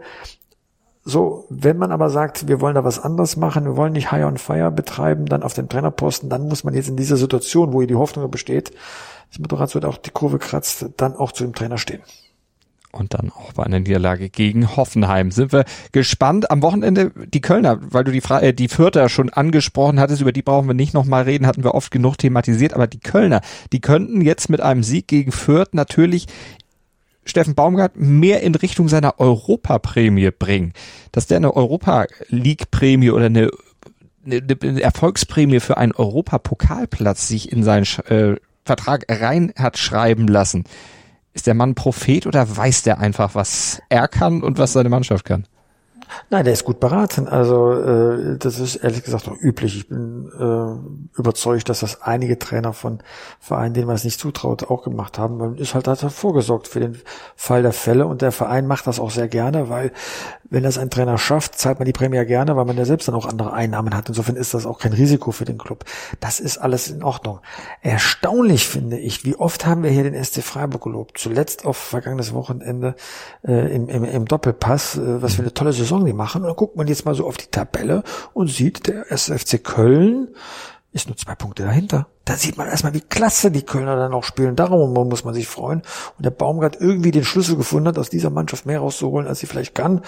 So, 1.05 1.45
wenn 1.51 1.77
man 1.77 1.93
aber 1.93 2.09
sagt, 2.09 2.49
wir 2.49 2.63
wollen 2.63 2.75
da 2.77 2.85
was 2.85 2.99
anderes 2.99 3.37
machen, 3.37 3.67
wir 3.67 3.77
wollen 3.77 3.93
nicht 3.93 4.11
High 4.11 4.25
on 4.25 4.39
Fire 4.39 4.71
betreiben, 4.71 5.27
dann 5.27 5.43
auf 5.43 5.53
dem 5.53 5.69
Trainerposten, 5.69 6.31
dann 6.31 6.49
muss 6.49 6.65
man 6.65 6.73
jetzt 6.73 6.89
in 6.89 6.97
dieser 6.97 7.19
Situation, 7.19 7.75
wo 7.75 7.81
hier 7.81 7.89
die 7.89 7.95
Hoffnung 7.95 8.31
besteht, 8.31 8.73
das 9.31 9.39
Motorrad 9.39 9.75
wird 9.75 9.85
auch 9.85 9.99
die 9.99 10.11
Kurve 10.11 10.39
kratzt, 10.39 10.87
dann 10.97 11.15
auch 11.15 11.33
zu 11.33 11.45
dem 11.45 11.55
Trainer 11.55 11.79
stehen 11.79 12.01
und 12.97 13.15
dann 13.15 13.31
auch 13.31 13.53
bei 13.53 13.65
einer 13.65 13.79
Niederlage 13.79 14.29
gegen 14.29 14.77
Hoffenheim. 14.77 15.31
Sind 15.31 15.53
wir 15.53 15.65
gespannt. 15.93 16.51
Am 16.51 16.63
Wochenende 16.63 17.13
die 17.27 17.41
Kölner, 17.41 17.79
weil 17.83 18.05
du 18.05 18.13
die, 18.13 18.21
Fra 18.21 18.41
äh, 18.41 18.55
die 18.55 18.69
Fürther 18.69 19.09
schon 19.09 19.31
angesprochen 19.31 20.01
hattest, 20.01 20.23
über 20.23 20.33
die 20.33 20.43
brauchen 20.43 20.67
wir 20.67 20.75
nicht 20.75 20.95
nochmal 20.95 21.25
reden, 21.25 21.47
hatten 21.47 21.65
wir 21.65 21.75
oft 21.75 21.91
genug 21.91 22.19
thematisiert, 22.19 22.75
aber 22.75 22.87
die 22.87 23.01
Kölner, 23.01 23.41
die 23.73 23.81
könnten 23.81 24.21
jetzt 24.21 24.49
mit 24.49 24.61
einem 24.61 24.83
Sieg 24.83 25.09
gegen 25.09 25.33
Fürth 25.33 25.75
natürlich 25.75 26.27
Steffen 27.25 27.55
Baumgart 27.55 27.97
mehr 27.97 28.43
in 28.43 28.55
Richtung 28.55 28.89
seiner 28.89 29.19
Europaprämie 29.19 30.31
bringen. 30.31 30.73
Dass 31.11 31.27
der 31.27 31.39
eine 31.39 31.55
Europa 31.55 32.07
League 32.29 32.71
Prämie 32.71 33.11
oder 33.11 33.27
eine, 33.27 33.51
eine, 34.25 34.81
Erfolgsprämie 34.81 35.61
für 35.61 35.77
einen 35.77 35.93
Europapokalplatz 35.93 37.27
sich 37.27 37.51
in 37.51 37.65
seinen 37.65 37.87
äh, 38.09 38.37
Vertrag 38.65 39.07
rein 39.09 39.53
hat 39.57 39.77
schreiben 39.77 40.29
lassen 40.29 40.65
ist 41.37 41.47
der 41.47 41.55
Mann 41.55 41.75
Prophet 41.75 42.27
oder 42.27 42.57
weiß 42.57 42.83
der 42.83 42.99
einfach, 42.99 43.35
was 43.35 43.81
er 43.89 44.09
kann 44.09 44.43
und 44.43 44.59
was 44.59 44.73
seine 44.73 44.89
Mannschaft 44.89 45.25
kann? 45.25 45.47
Nein, 46.31 46.45
der 46.45 46.53
ist 46.53 46.65
gut 46.65 46.81
beraten. 46.81 47.29
Also 47.29 47.73
äh, 47.73 48.39
das 48.39 48.59
ist 48.59 48.77
ehrlich 48.77 49.05
gesagt 49.05 49.29
auch 49.29 49.37
üblich. 49.41 49.77
Ich 49.77 49.89
bin 49.89 50.31
äh, 50.39 51.19
überzeugt, 51.19 51.69
dass 51.69 51.81
das 51.81 52.03
einige 52.03 52.39
Trainer 52.39 52.73
von 52.73 53.01
Vereinen, 53.41 53.75
denen 53.75 53.87
man 53.87 53.97
es 53.97 54.05
nicht 54.05 54.21
zutraut, 54.21 54.65
auch 54.65 54.83
gemacht 54.83 55.19
haben. 55.19 55.39
Man 55.39 55.57
ist 55.57 55.75
halt, 55.75 55.89
hat 55.89 56.01
vorgesorgt 56.01 56.69
für 56.69 56.81
den 56.81 56.99
Fall 57.35 57.63
der 57.63 57.73
Fälle 57.73 58.07
und 58.07 58.23
der 58.23 58.33
Verein 58.33 58.67
macht 58.67 58.87
das 58.87 59.01
auch 59.01 59.11
sehr 59.11 59.29
gerne, 59.29 59.69
weil 59.69 59.93
wenn 60.51 60.63
das 60.63 60.79
ein 60.79 60.91
Trainer 60.91 61.19
schafft, 61.19 61.59
zahlt 61.59 61.79
man 61.79 61.87
die 61.87 61.93
Prämie 61.93 62.25
gerne, 62.25 62.57
weil 62.57 62.65
man 62.65 62.77
ja 62.77 62.85
selbst 62.85 63.09
dann 63.09 63.15
auch 63.15 63.27
andere 63.27 63.53
Einnahmen 63.53 63.95
hat. 63.95 64.09
Insofern 64.09 64.37
ist 64.37 64.55
das 64.55 64.67
auch 64.67 64.79
kein 64.79 64.93
Risiko 64.93 65.33
für 65.33 65.45
den 65.45 65.59
Club. 65.59 65.85
Das 66.21 66.41
ist 66.41 66.59
alles 66.59 66.89
in 66.89 67.03
Ordnung. 67.03 67.41
Erstaunlich 67.83 68.67
finde 68.67 68.99
ich, 68.99 69.25
wie 69.25 69.37
oft 69.37 69.67
haben 69.67 69.83
wir 69.83 69.91
hier 69.91 70.05
den 70.05 70.23
SC 70.23 70.43
Freiburg 70.43 70.83
gelobt. 70.83 71.19
Zuletzt 71.19 71.65
auf 71.65 71.77
vergangenes 71.77 72.33
Wochenende 72.33 72.95
äh, 73.47 73.75
im, 73.75 73.89
im, 73.89 74.05
im 74.05 74.25
Doppelpass, 74.27 74.97
äh, 74.97 75.23
was 75.23 75.35
für 75.35 75.43
eine 75.43 75.55
tolle 75.55 75.73
Saison 75.73 75.96
die 76.05 76.13
machen. 76.13 76.43
Und 76.43 76.49
dann 76.49 76.57
guckt 76.57 76.77
man 76.77 76.89
jetzt 76.89 77.05
mal 77.05 77.15
so 77.15 77.27
auf 77.27 77.37
die 77.37 77.51
Tabelle 77.51 78.03
und 78.35 78.49
sieht, 78.49 78.87
der 78.87 79.11
SFC 79.11 79.63
Köln 79.63 80.29
ist 80.97 81.09
nur 81.09 81.17
zwei 81.17 81.35
Punkte 81.35 81.65
dahinter. 81.65 82.07
Da 82.25 82.37
sieht 82.37 82.57
man 82.57 82.67
erstmal, 82.67 82.95
wie 82.95 83.03
klasse 83.03 83.51
die 83.51 83.63
Kölner 83.63 83.97
dann 83.97 84.15
auch 84.15 84.25
spielen. 84.25 84.57
Darum 84.57 84.95
muss 85.09 85.25
man 85.25 85.35
sich 85.35 85.47
freuen. 85.47 85.83
Und 86.17 86.25
der 86.25 86.31
Baumgart 86.31 86.81
irgendwie 86.81 87.11
den 87.11 87.25
Schlüssel 87.25 87.57
gefunden 87.57 87.87
hat, 87.87 87.99
aus 87.99 88.09
dieser 88.09 88.31
Mannschaft 88.31 88.67
mehr 88.67 88.81
rauszuholen, 88.81 89.29
als 89.29 89.41
sie 89.41 89.47
vielleicht 89.47 89.75
kann. 89.75 90.01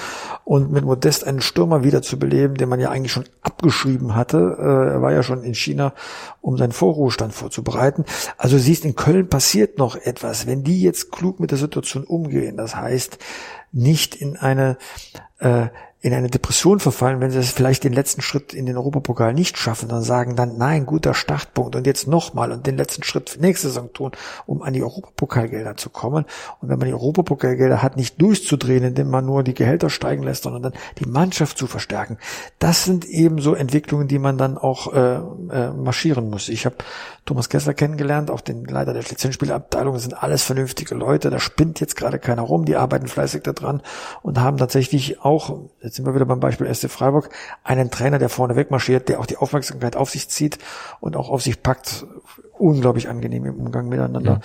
Und 0.44 0.72
mit 0.72 0.84
Modest 0.84 1.24
einen 1.24 1.42
Stürmer 1.42 1.84
wieder 1.84 2.02
zu 2.02 2.18
beleben, 2.18 2.54
den 2.54 2.70
man 2.70 2.80
ja 2.80 2.90
eigentlich 2.90 3.12
schon 3.12 3.28
abgeschrieben 3.42 4.16
hatte. 4.16 4.56
Äh, 4.58 4.94
er 4.94 5.02
war 5.02 5.12
ja 5.12 5.22
schon 5.22 5.44
in 5.44 5.54
China, 5.54 5.92
um 6.40 6.56
seinen 6.56 6.72
Vorruhestand 6.72 7.34
vorzubereiten. 7.34 8.04
Also 8.38 8.58
siehst, 8.58 8.84
in 8.84 8.96
Köln 8.96 9.28
passiert 9.28 9.78
noch 9.78 9.94
etwas. 9.94 10.46
Wenn 10.46 10.64
die 10.64 10.80
jetzt 10.80 11.12
klug 11.12 11.38
mit 11.38 11.50
der 11.50 11.58
Situation 11.58 12.02
umgehen, 12.02 12.56
das 12.56 12.74
heißt, 12.74 13.18
nicht 13.72 14.16
in 14.16 14.36
eine 14.38 14.78
Uh. 15.40 15.68
In 16.00 16.14
eine 16.14 16.28
Depression 16.28 16.78
verfallen, 16.78 17.20
wenn 17.20 17.32
sie 17.32 17.38
es 17.38 17.50
vielleicht 17.50 17.82
den 17.82 17.92
letzten 17.92 18.22
Schritt 18.22 18.54
in 18.54 18.66
den 18.66 18.76
Europapokal 18.76 19.34
nicht 19.34 19.58
schaffen, 19.58 19.88
dann 19.88 20.02
sagen 20.02 20.36
dann, 20.36 20.56
nein, 20.56 20.86
guter 20.86 21.12
Startpunkt 21.12 21.74
und 21.74 21.88
jetzt 21.88 22.06
nochmal 22.06 22.52
und 22.52 22.68
den 22.68 22.76
letzten 22.76 23.02
Schritt 23.02 23.30
für 23.30 23.40
nächste 23.40 23.66
Saison 23.66 23.92
tun, 23.92 24.12
um 24.46 24.62
an 24.62 24.74
die 24.74 24.82
Europapokalgelder 24.84 25.76
zu 25.76 25.90
kommen. 25.90 26.24
Und 26.60 26.68
wenn 26.68 26.78
man 26.78 26.86
die 26.86 26.94
Europapokalgelder 26.94 27.82
hat, 27.82 27.96
nicht 27.96 28.20
durchzudrehen, 28.22 28.84
indem 28.84 29.10
man 29.10 29.26
nur 29.26 29.42
die 29.42 29.54
Gehälter 29.54 29.90
steigen 29.90 30.22
lässt, 30.22 30.44
sondern 30.44 30.62
dann 30.62 30.74
die 30.98 31.08
Mannschaft 31.08 31.58
zu 31.58 31.66
verstärken. 31.66 32.18
Das 32.60 32.84
sind 32.84 33.04
eben 33.04 33.40
so 33.40 33.54
Entwicklungen, 33.54 34.06
die 34.06 34.20
man 34.20 34.38
dann 34.38 34.56
auch 34.56 34.92
äh, 34.92 35.16
äh, 35.16 35.72
marschieren 35.72 36.30
muss. 36.30 36.48
Ich 36.48 36.64
habe 36.64 36.76
Thomas 37.28 37.50
Kessler 37.50 37.74
kennengelernt, 37.74 38.30
auch 38.30 38.40
den 38.40 38.64
Leiter 38.64 38.94
der 38.94 39.02
Lizenzspielabteilung, 39.02 39.98
sind 39.98 40.22
alles 40.22 40.44
vernünftige 40.44 40.94
Leute, 40.94 41.28
da 41.28 41.38
spinnt 41.38 41.78
jetzt 41.78 41.94
gerade 41.94 42.18
keiner 42.18 42.40
rum, 42.40 42.64
die 42.64 42.74
arbeiten 42.74 43.06
fleißig 43.06 43.42
daran 43.42 43.82
und 44.22 44.40
haben 44.40 44.56
tatsächlich 44.56 45.20
auch, 45.20 45.58
jetzt 45.88 45.96
sind 45.96 46.06
wir 46.06 46.14
wieder 46.14 46.26
beim 46.26 46.38
Beispiel 46.38 46.72
SC 46.72 46.90
Freiburg, 46.90 47.30
einen 47.64 47.90
Trainer, 47.90 48.18
der 48.18 48.28
vorne 48.28 48.56
wegmarschiert, 48.56 49.08
der 49.08 49.20
auch 49.20 49.26
die 49.26 49.38
Aufmerksamkeit 49.38 49.96
auf 49.96 50.10
sich 50.10 50.28
zieht 50.28 50.58
und 51.00 51.16
auch 51.16 51.30
auf 51.30 51.42
sich 51.42 51.62
packt, 51.62 52.06
unglaublich 52.60 53.08
angenehm 53.08 53.46
im 53.46 53.56
Umgang 53.56 53.88
miteinander. 53.88 54.32
Ja. 54.32 54.40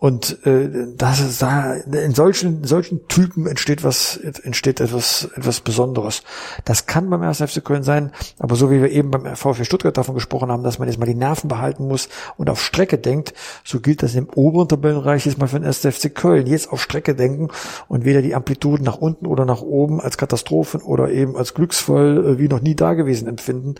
Und 0.00 0.46
äh, 0.46 0.86
das 0.96 1.18
ist 1.18 1.42
da 1.42 1.74
in 1.74 2.14
solchen 2.14 2.62
solchen 2.62 3.08
Typen 3.08 3.48
entsteht 3.48 3.82
was 3.82 4.16
entsteht 4.16 4.78
etwas 4.78 5.28
etwas 5.34 5.60
Besonderes. 5.60 6.22
Das 6.64 6.86
kann 6.86 7.10
beim 7.10 7.22
1. 7.22 7.38
FC 7.38 7.64
Köln 7.64 7.82
sein, 7.82 8.12
aber 8.38 8.54
so 8.54 8.70
wie 8.70 8.80
wir 8.80 8.90
eben 8.90 9.10
beim 9.10 9.34
VfB 9.34 9.64
Stuttgart 9.64 9.96
davon 9.96 10.14
gesprochen 10.14 10.52
haben, 10.52 10.62
dass 10.62 10.78
man 10.78 10.86
jetzt 10.86 10.98
mal 10.98 11.06
die 11.06 11.16
Nerven 11.16 11.48
behalten 11.48 11.88
muss 11.88 12.08
und 12.36 12.48
auf 12.48 12.62
Strecke 12.62 12.96
denkt, 12.96 13.34
so 13.64 13.80
gilt 13.80 14.04
das 14.04 14.14
im 14.14 14.28
oberen 14.32 14.68
Tabellenreich 14.68 15.26
jetzt 15.26 15.38
mal 15.38 15.48
für 15.48 15.58
den 15.58 15.66
1. 15.66 15.80
FC 15.80 16.14
Köln. 16.14 16.46
Jetzt 16.46 16.70
auf 16.70 16.80
Strecke 16.80 17.16
denken 17.16 17.48
und 17.88 18.04
weder 18.04 18.22
die 18.22 18.36
Amplituden 18.36 18.84
nach 18.84 18.98
unten 18.98 19.26
oder 19.26 19.44
nach 19.44 19.62
oben 19.62 20.00
als 20.00 20.16
Katastrophen 20.16 20.80
oder 20.80 21.10
eben 21.10 21.36
als 21.36 21.54
glücksvoll 21.54 22.24
äh, 22.24 22.38
wie 22.38 22.46
noch 22.46 22.60
nie 22.60 22.76
dagewesen 22.76 23.26
empfinden, 23.26 23.74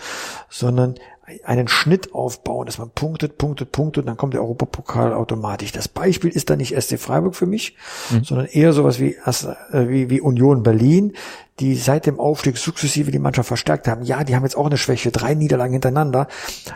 sondern 0.48 0.96
einen 1.44 1.68
Schnitt 1.68 2.14
aufbauen, 2.14 2.66
dass 2.66 2.78
man 2.78 2.90
punktet, 2.90 3.38
punktet, 3.38 3.72
punktet 3.72 4.02
und 4.02 4.06
dann 4.06 4.16
kommt 4.16 4.34
der 4.34 4.42
Europapokal 4.42 5.12
automatisch. 5.12 5.72
Das 5.72 5.88
Beispiel 5.88 6.30
ist 6.30 6.50
da 6.50 6.56
nicht 6.56 6.80
SC 6.80 6.98
Freiburg 6.98 7.34
für 7.34 7.46
mich, 7.46 7.76
mhm. 8.10 8.24
sondern 8.24 8.46
eher 8.46 8.72
sowas 8.72 8.98
wie, 9.00 9.14
äh, 9.14 9.88
wie, 9.88 10.10
wie 10.10 10.20
Union 10.20 10.62
Berlin, 10.62 11.14
die 11.60 11.74
seit 11.74 12.06
dem 12.06 12.20
Aufstieg 12.20 12.56
sukzessive 12.56 13.10
die 13.10 13.18
Mannschaft 13.18 13.48
verstärkt 13.48 13.88
haben. 13.88 14.02
Ja, 14.04 14.22
die 14.22 14.36
haben 14.36 14.44
jetzt 14.44 14.56
auch 14.56 14.66
eine 14.66 14.76
Schwäche, 14.76 15.10
drei 15.10 15.34
Niederlagen 15.34 15.72
hintereinander, 15.72 16.28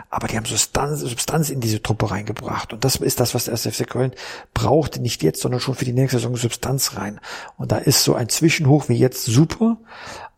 aber 0.09 0.27
die 0.27 0.35
haben 0.35 0.45
Substanz, 0.45 0.99
Substanz 0.99 1.49
in 1.49 1.61
diese 1.61 1.81
Truppe 1.81 2.11
reingebracht. 2.11 2.73
Und 2.73 2.83
das 2.83 2.97
ist 2.97 3.19
das, 3.19 3.33
was 3.33 3.45
der 3.45 3.53
SFC 3.53 3.87
Köln 3.87 4.11
braucht, 4.53 4.99
nicht 4.99 5.23
jetzt, 5.23 5.41
sondern 5.41 5.61
schon 5.61 5.75
für 5.75 5.85
die 5.85 5.93
nächste 5.93 6.17
Saison 6.17 6.35
Substanz 6.35 6.97
rein. 6.97 7.19
Und 7.57 7.71
da 7.71 7.77
ist 7.77 8.03
so 8.03 8.13
ein 8.13 8.29
Zwischenhoch 8.29 8.89
wie 8.89 8.95
jetzt 8.95 9.25
super, 9.25 9.77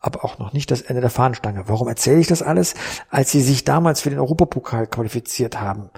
aber 0.05 0.23
auch 0.23 0.37
noch 0.37 0.53
nicht 0.53 0.69
das 0.69 0.81
Ende 0.81 1.01
der 1.01 1.09
Fahnenstange. 1.09 1.63
Warum 1.65 1.87
erzähle 1.87 2.19
ich 2.19 2.27
das 2.27 2.43
alles? 2.43 2.75
Als 3.09 3.31
sie 3.31 3.41
sich 3.41 3.63
damals 3.63 4.01
für 4.01 4.11
den 4.11 4.19
Europapokal 4.19 4.85
qualifiziert 4.85 5.59
haben, 5.59 5.89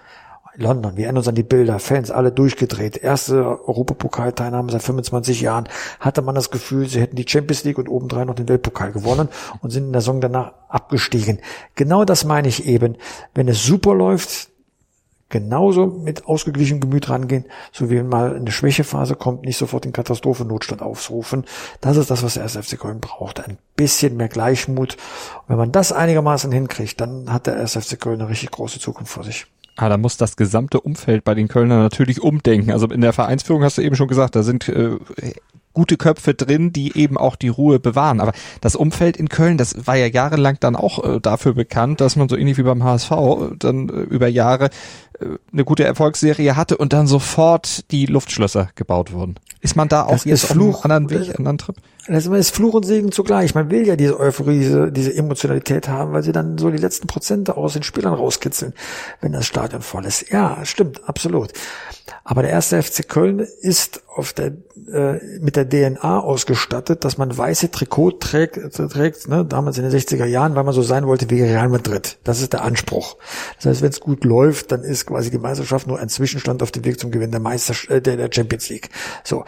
London, 0.56 0.96
wir 0.96 1.04
erinnern 1.04 1.20
uns 1.20 1.28
an 1.28 1.36
die 1.36 1.44
Bilder, 1.44 1.78
Fans 1.78 2.10
alle 2.10 2.32
durchgedreht, 2.32 2.98
erste 2.98 3.68
Europapokalteilnahme 3.68 4.72
seit 4.72 4.82
25 4.82 5.42
Jahren, 5.42 5.70
hatte 6.00 6.24
man 6.24 6.34
das 6.34 6.50
Gefühl, 6.50 6.88
sie 6.88 7.00
hätten 7.02 7.16
die 7.16 7.28
Champions 7.28 7.64
League 7.64 7.78
und 7.78 7.90
obendrein 7.90 8.26
noch 8.26 8.34
den 8.34 8.50
Weltpokal 8.50 8.92
gewonnen 8.92 9.28
und 9.62 9.70
sind 9.70 9.86
in 9.86 9.92
der 9.92 10.02
Saison 10.02 10.20
danach 10.20 10.54
abgestiegen. 10.70 11.40
Genau 11.76 12.06
das 12.06 12.26
meine 12.26 12.48
ich 12.48 12.66
eben. 12.66 12.96
Wenn 13.36 13.50
es 13.50 13.64
super 13.64 13.94
läuft, 13.94 14.50
genauso 15.30 15.88
mit 15.88 16.26
ausgeglichenem 16.26 16.82
Gemüt 16.82 17.10
rangehen, 17.10 17.46
so 17.72 17.90
wie 17.90 18.02
mal 18.02 18.36
eine 18.36 18.52
Schwächephase 18.52 19.16
kommt, 19.16 19.44
nicht 19.44 19.58
sofort 19.58 19.86
den 19.86 19.94
Katastrophennotstand 19.94 20.82
aufrufen. 20.82 21.46
Das 21.82 21.98
ist 21.98 22.10
das, 22.10 22.24
was 22.24 22.36
der 22.36 22.46
SFC 22.46 22.80
Köln 22.80 23.00
braucht. 23.00 23.40
Ein 23.40 23.58
bisschen 23.76 24.18
mehr 24.18 24.30
Gleichmut. 24.30 24.94
Und 24.94 25.50
wenn 25.50 25.58
man 25.58 25.72
das 25.72 25.92
einigermaßen 25.92 26.52
hinkriegt, 26.52 27.02
dann 27.02 27.32
hat 27.32 27.48
der 27.48 27.58
SFC 27.60 28.00
Köln 28.00 28.22
eine 28.22 28.30
richtig 28.30 28.52
große 28.52 28.80
Zukunft 28.80 29.12
vor 29.12 29.24
sich. 29.24 29.48
Ah, 29.76 29.90
da 29.90 29.98
muss 29.98 30.18
das 30.18 30.38
gesamte 30.38 30.82
Umfeld 30.82 31.24
bei 31.24 31.36
den 31.36 31.48
Kölnern 31.48 31.80
natürlich 31.80 32.22
umdenken. 32.22 32.72
Also 32.72 32.88
in 32.88 33.02
der 33.02 33.14
Vereinsführung 33.14 33.64
hast 33.64 33.78
du 33.78 33.84
eben 33.84 33.96
schon 33.96 34.08
gesagt, 34.08 34.36
da 34.36 34.42
sind 34.42 34.68
äh, 34.70 34.98
gute 35.78 35.98
Köpfe 35.98 36.34
drin, 36.34 36.74
die 36.74 36.98
eben 36.98 37.20
auch 37.20 37.36
die 37.36 37.50
Ruhe 37.50 37.80
bewahren. 37.80 38.20
Aber 38.20 38.32
das 38.62 38.76
Umfeld 38.76 39.16
in 39.16 39.30
Köln, 39.30 39.60
das 39.60 39.86
war 39.86 39.96
ja 39.96 40.08
jahrelang 40.08 40.58
dann 40.60 40.76
auch 40.76 41.04
äh, 41.04 41.20
dafür 41.20 41.54
bekannt, 41.54 42.02
dass 42.02 42.16
man 42.16 42.28
so 42.28 42.36
ähnlich 42.36 42.58
wie 42.58 42.64
beim 42.64 42.84
HSV 42.84 43.12
dann 43.60 43.88
äh, 43.90 43.92
über 43.92 44.28
Jahre 44.28 44.66
äh, 44.66 44.70
eine 45.52 45.66
gute 45.66 45.84
Erfolgsserie 45.84 46.56
hatte 46.56 46.78
und 46.78 46.94
dann 46.94 47.08
sofort 47.08 47.90
die 47.92 48.06
Luftschlösser 48.06 48.70
gebaut 48.76 49.12
wurden. 49.12 49.36
Ist 49.62 49.76
man 49.76 49.88
da 49.88 50.04
auch 50.04 50.12
Das 50.12 50.26
jetzt 50.26 50.44
ist 50.44 50.46
auf 50.46 50.52
einem 50.52 50.72
Fluch. 50.72 50.84
anderen 50.84 51.10
Weg, 51.10 51.22
einen 51.22 51.48
anderen 51.48 51.58
Trip? 51.58 51.76
Das 52.08 52.26
ist 52.26 52.56
Fluch 52.56 52.74
und 52.74 52.86
Segen 52.86 53.12
zugleich. 53.12 53.54
Man 53.54 53.70
will 53.70 53.86
ja 53.86 53.98
diese 53.98 54.18
Euphorie, 54.18 54.60
diese, 54.60 54.92
diese 54.92 55.14
Emotionalität 55.14 55.90
haben, 55.90 56.14
weil 56.14 56.24
sie 56.24 56.32
dann 56.32 56.58
so 56.58 56.70
die 56.70 56.78
letzten 56.78 57.08
Prozente 57.08 57.58
aus 57.58 57.74
den 57.74 57.84
Spielern 57.84 58.14
rauskitzeln, 58.14 58.74
wenn 59.20 59.34
das 59.34 59.46
Stadion 59.46 59.82
voll 59.82 60.06
ist. 60.06 60.30
Ja, 60.32 60.64
stimmt, 60.64 61.08
absolut. 61.10 61.52
Aber 62.24 62.44
der 62.44 62.52
erste 62.52 62.82
FC 62.82 63.10
Köln 63.10 63.40
ist 63.62 64.04
auf 64.16 64.32
der, 64.32 64.54
äh, 64.90 65.20
mit 65.42 65.58
der 65.58 65.68
DNA 65.68 66.20
ausgestattet, 66.22 67.04
dass 67.04 67.18
man 67.18 67.38
weiße 67.38 67.72
Trikot 67.72 68.12
trägt, 68.12 68.56
äh, 68.58 68.70
trägt 68.88 69.28
ne, 69.28 69.44
damals 69.44 69.78
in 69.78 69.84
den 69.84 69.92
60er 69.92 70.26
Jahren, 70.26 70.56
weil 70.56 70.64
man 70.64 70.74
so 70.74 70.84
sein 70.84 71.08
wollte 71.08 71.30
wie 71.30 71.42
Real 71.42 71.68
Madrid. 71.68 72.20
Das 72.24 72.42
ist 72.42 72.54
der 72.54 72.64
Anspruch. 72.64 73.18
Das 73.58 73.66
heißt, 73.66 73.82
wenn 73.82 73.90
es 73.90 74.00
gut 74.00 74.24
läuft, 74.24 74.72
dann 74.72 74.84
ist 74.84 75.07
quasi 75.08 75.32
die 75.32 75.40
Meisterschaft 75.40 75.88
nur 75.88 76.00
ein 76.00 76.10
Zwischenstand 76.10 76.62
auf 76.62 76.72
dem 76.72 76.86
Weg 76.86 77.00
zum 77.00 77.10
Gewinn 77.10 77.32
der, 77.32 77.40
Meister, 77.40 77.74
äh, 77.90 78.02
der, 78.02 78.30
Champions 78.32 78.70
League. 78.70 78.90
So, 79.24 79.46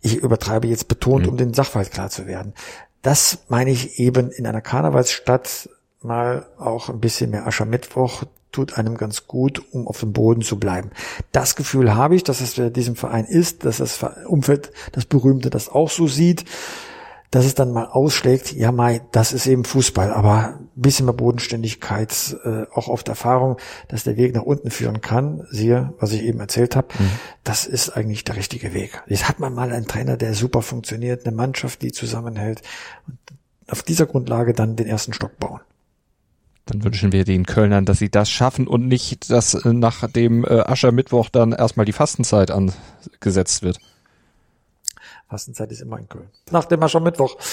ich 0.00 0.16
übertreibe 0.16 0.68
jetzt 0.68 0.86
betont, 0.86 1.26
um 1.26 1.36
den 1.36 1.54
Sachverhalt 1.54 1.90
klar 1.90 2.10
zu 2.10 2.26
werden. 2.26 2.54
Das 3.02 3.38
meine 3.48 3.70
ich 3.70 3.98
eben 3.98 4.30
in 4.30 4.46
einer 4.46 4.60
Karnevalsstadt 4.60 5.68
mal 6.00 6.46
auch 6.58 6.88
ein 6.88 7.00
bisschen 7.00 7.30
mehr 7.30 7.46
Aschermittwoch 7.46 8.24
tut 8.52 8.78
einem 8.78 8.96
ganz 8.96 9.26
gut, 9.26 9.62
um 9.72 9.88
auf 9.88 10.00
dem 10.00 10.12
Boden 10.12 10.42
zu 10.42 10.58
bleiben. 10.60 10.90
Das 11.32 11.56
Gefühl 11.56 11.96
habe 11.96 12.14
ich, 12.14 12.22
dass 12.22 12.40
es 12.40 12.54
bei 12.54 12.70
diesem 12.70 12.94
Verein 12.94 13.24
ist, 13.24 13.64
dass 13.64 13.78
das 13.78 14.04
Umfeld, 14.26 14.70
das 14.92 15.06
Berühmte, 15.06 15.50
das 15.50 15.68
auch 15.68 15.90
so 15.90 16.06
sieht, 16.06 16.44
dass 17.34 17.46
es 17.46 17.56
dann 17.56 17.72
mal 17.72 17.86
ausschlägt, 17.86 18.52
ja 18.52 18.70
Mai, 18.70 19.00
das 19.10 19.32
ist 19.32 19.48
eben 19.48 19.64
Fußball, 19.64 20.12
aber 20.12 20.60
ein 20.60 20.68
bisschen 20.76 21.06
mehr 21.06 21.14
Bodenständigkeit, 21.14 22.36
äh, 22.44 22.62
auch 22.72 22.86
auf 22.86 23.02
der 23.02 23.14
Erfahrung, 23.14 23.56
dass 23.88 24.04
der 24.04 24.16
Weg 24.16 24.36
nach 24.36 24.42
unten 24.42 24.70
führen 24.70 25.00
kann, 25.00 25.44
siehe, 25.50 25.92
was 25.98 26.12
ich 26.12 26.22
eben 26.22 26.38
erzählt 26.38 26.76
habe, 26.76 26.94
das 27.42 27.66
ist 27.66 27.90
eigentlich 27.90 28.22
der 28.22 28.36
richtige 28.36 28.72
Weg. 28.72 29.02
Jetzt 29.08 29.28
hat 29.28 29.40
man 29.40 29.52
mal 29.52 29.72
einen 29.72 29.88
Trainer, 29.88 30.16
der 30.16 30.34
super 30.34 30.62
funktioniert, 30.62 31.26
eine 31.26 31.34
Mannschaft, 31.34 31.82
die 31.82 31.90
zusammenhält 31.90 32.62
und 33.08 33.18
auf 33.66 33.82
dieser 33.82 34.06
Grundlage 34.06 34.54
dann 34.54 34.76
den 34.76 34.86
ersten 34.86 35.12
Stock 35.12 35.36
bauen. 35.40 35.60
Dann 36.66 36.84
wünschen 36.84 37.10
wir 37.10 37.24
den 37.24 37.46
Kölnern, 37.46 37.84
dass 37.84 37.98
sie 37.98 38.10
das 38.10 38.30
schaffen 38.30 38.68
und 38.68 38.86
nicht, 38.86 39.28
dass 39.32 39.54
äh, 39.54 39.72
nach 39.72 40.08
dem 40.08 40.44
äh, 40.44 40.60
Aschermittwoch 40.60 41.30
dann 41.30 41.50
erstmal 41.50 41.84
die 41.84 41.92
Fastenzeit 41.92 42.52
angesetzt 42.52 43.64
wird. 43.64 43.80
Fastenzeit 45.28 45.72
ist 45.72 45.80
immer 45.80 45.98
in 45.98 46.08
Köln. 46.08 46.28
Nach 46.50 46.64
dem 46.64 46.82
Aschermittwoch. 46.82 47.36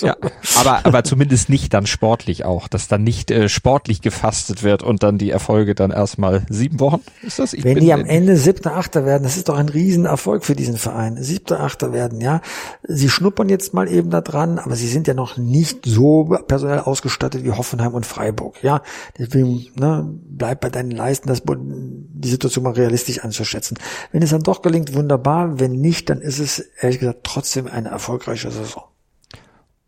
Ja, 0.00 0.16
aber, 0.58 0.84
aber 0.84 1.04
zumindest 1.04 1.48
nicht 1.48 1.72
dann 1.74 1.86
sportlich 1.86 2.44
auch, 2.44 2.68
dass 2.68 2.88
dann 2.88 3.02
nicht 3.02 3.30
äh, 3.30 3.48
sportlich 3.48 4.02
gefastet 4.02 4.62
wird 4.62 4.82
und 4.82 5.02
dann 5.02 5.16
die 5.16 5.30
Erfolge 5.30 5.74
dann 5.74 5.90
erstmal 5.90 6.42
sieben 6.48 6.80
Wochen. 6.80 7.00
Ist 7.22 7.38
das? 7.38 7.52
Ich 7.52 7.64
Wenn 7.64 7.78
die 7.78 7.92
am 7.92 8.04
Ende 8.04 8.36
siebter, 8.36 8.76
achter 8.76 9.04
werden, 9.04 9.22
das 9.22 9.36
ist 9.36 9.48
doch 9.48 9.56
ein 9.56 9.68
Riesenerfolg 9.68 10.44
für 10.44 10.54
diesen 10.54 10.76
Verein. 10.76 11.22
Siebter, 11.22 11.60
achter 11.60 11.92
werden, 11.92 12.20
ja. 12.20 12.40
Sie 12.82 13.08
schnuppern 13.08 13.48
jetzt 13.48 13.74
mal 13.74 13.88
eben 13.88 14.10
da 14.10 14.20
dran, 14.20 14.58
aber 14.58 14.76
sie 14.76 14.88
sind 14.88 15.06
ja 15.06 15.14
noch 15.14 15.36
nicht 15.36 15.86
so 15.86 16.36
personell 16.46 16.80
ausgestattet 16.80 17.44
wie 17.44 17.52
Hoffenheim 17.52 17.94
und 17.94 18.06
Freiburg, 18.06 18.62
ja. 18.62 18.82
Deswegen, 19.18 19.66
ne, 19.78 20.08
bleib 20.28 20.60
bei 20.60 20.70
deinen 20.70 20.90
Leisten, 20.90 21.28
das, 21.28 21.42
die 21.44 22.28
Situation 22.28 22.64
mal 22.64 22.72
realistisch 22.72 23.20
anzuschätzen. 23.20 23.78
Wenn 24.12 24.22
es 24.22 24.30
dann 24.30 24.42
doch 24.42 24.62
gelingt, 24.62 24.94
wunderbar. 24.94 25.60
Wenn 25.60 25.72
nicht, 25.72 26.10
dann 26.10 26.20
ist 26.20 26.38
es, 26.38 26.69
ehrlich 26.78 26.98
gesagt, 26.98 27.20
trotzdem 27.24 27.66
eine 27.66 27.88
erfolgreiche 27.88 28.50
Saison. 28.50 28.84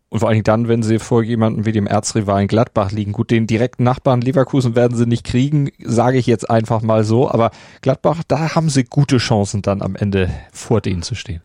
Und 0.09 0.19
vor 0.19 0.27
allen 0.29 0.35
Dingen 0.35 0.43
dann, 0.43 0.67
wenn 0.67 0.83
sie 0.83 0.99
vor 0.99 1.23
jemandem 1.23 1.65
wie 1.65 1.71
dem 1.71 1.87
Erzrivalen 1.87 2.47
Gladbach 2.47 2.91
liegen. 2.91 3.13
Gut, 3.13 3.31
den 3.31 3.47
direkten 3.47 3.83
Nachbarn 3.83 4.21
Leverkusen 4.21 4.75
werden 4.75 4.95
sie 4.95 5.07
nicht 5.07 5.23
kriegen, 5.25 5.71
sage 5.83 6.19
ich 6.19 6.27
jetzt 6.27 6.47
einfach 6.51 6.83
mal 6.83 7.03
so. 7.03 7.31
Aber 7.31 7.49
Gladbach, 7.81 8.21
da 8.27 8.53
haben 8.53 8.69
sie 8.69 8.83
gute 8.83 9.17
Chancen 9.17 9.63
dann 9.63 9.81
am 9.81 9.95
Ende 9.95 10.29
vor 10.51 10.81
denen 10.81 11.01
zu 11.01 11.15
stehen. 11.15 11.41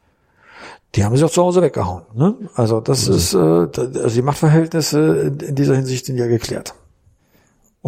Die 0.94 1.04
haben 1.04 1.16
sie 1.16 1.24
auch 1.24 1.30
zu 1.30 1.42
Hause 1.42 1.62
weggehauen. 1.62 2.02
Ne? 2.14 2.34
Also 2.54 2.80
das 2.80 3.08
ist, 3.08 3.32
äh, 3.32 3.38
also 3.38 4.08
die 4.14 4.22
Machtverhältnisse 4.22 5.18
in- 5.18 5.40
in 5.40 5.54
dieser 5.54 5.76
Hinsicht 5.76 6.04
sind 6.04 6.18
ja 6.18 6.26
geklärt. 6.26 6.74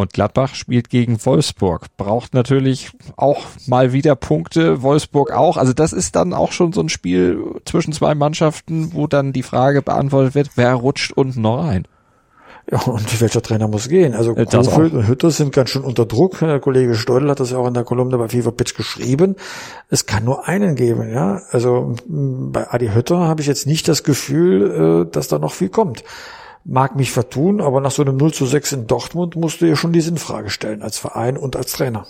Und 0.01 0.13
Gladbach 0.13 0.55
spielt 0.55 0.89
gegen 0.89 1.23
Wolfsburg, 1.25 1.85
braucht 1.95 2.33
natürlich 2.33 2.91
auch 3.17 3.45
mal 3.67 3.93
wieder 3.93 4.15
Punkte, 4.15 4.81
Wolfsburg 4.81 5.31
auch. 5.31 5.57
Also 5.57 5.73
das 5.73 5.93
ist 5.93 6.15
dann 6.15 6.33
auch 6.33 6.51
schon 6.51 6.73
so 6.73 6.81
ein 6.81 6.89
Spiel 6.89 7.61
zwischen 7.65 7.93
zwei 7.93 8.15
Mannschaften, 8.15 8.93
wo 8.93 9.07
dann 9.07 9.31
die 9.31 9.43
Frage 9.43 9.81
beantwortet 9.81 10.35
wird, 10.35 10.51
wer 10.55 10.73
rutscht 10.73 11.13
unten 11.13 11.41
noch 11.41 11.63
rein. 11.63 11.87
Ja, 12.69 12.79
und 12.81 13.21
welcher 13.21 13.41
Trainer 13.41 13.67
muss 13.67 13.89
gehen? 13.89 14.13
Also 14.13 14.35
Äh, 14.35 14.45
Kofeld 14.45 14.93
und 14.93 15.07
Hütter 15.07 15.31
sind 15.31 15.51
ganz 15.53 15.69
schön 15.71 15.83
unter 15.83 16.05
Druck. 16.05 16.39
Der 16.39 16.59
Kollege 16.59 16.95
Steudel 16.95 17.29
hat 17.29 17.39
das 17.39 17.51
ja 17.51 17.57
auch 17.57 17.67
in 17.67 17.73
der 17.73 17.83
Kolumne 17.83 18.17
bei 18.17 18.29
FIFA 18.29 18.51
Pitch 18.51 18.75
geschrieben. 18.75 19.35
Es 19.89 20.05
kann 20.05 20.23
nur 20.23 20.47
einen 20.47 20.75
geben, 20.75 21.11
ja. 21.11 21.41
Also 21.51 21.95
bei 22.07 22.71
Adi 22.71 22.89
Hütter 22.89 23.19
habe 23.19 23.41
ich 23.41 23.47
jetzt 23.47 23.67
nicht 23.67 23.87
das 23.87 24.03
Gefühl, 24.03 25.05
äh, 25.07 25.11
dass 25.11 25.27
da 25.27 25.39
noch 25.39 25.53
viel 25.53 25.69
kommt. 25.69 26.03
Mag 26.63 26.95
mich 26.95 27.11
vertun, 27.11 27.59
aber 27.59 27.81
nach 27.81 27.91
so 27.91 28.03
einem 28.03 28.17
0 28.17 28.33
zu 28.33 28.45
6 28.45 28.73
in 28.73 28.87
Dortmund 28.87 29.35
musst 29.35 29.61
du 29.61 29.65
ja 29.65 29.75
schon 29.75 29.93
die 29.93 30.01
Sinnfrage 30.01 30.49
stellen 30.49 30.81
als 30.81 30.97
Verein 30.97 31.37
und 31.37 31.55
als 31.55 31.71
Trainer. 31.73 32.05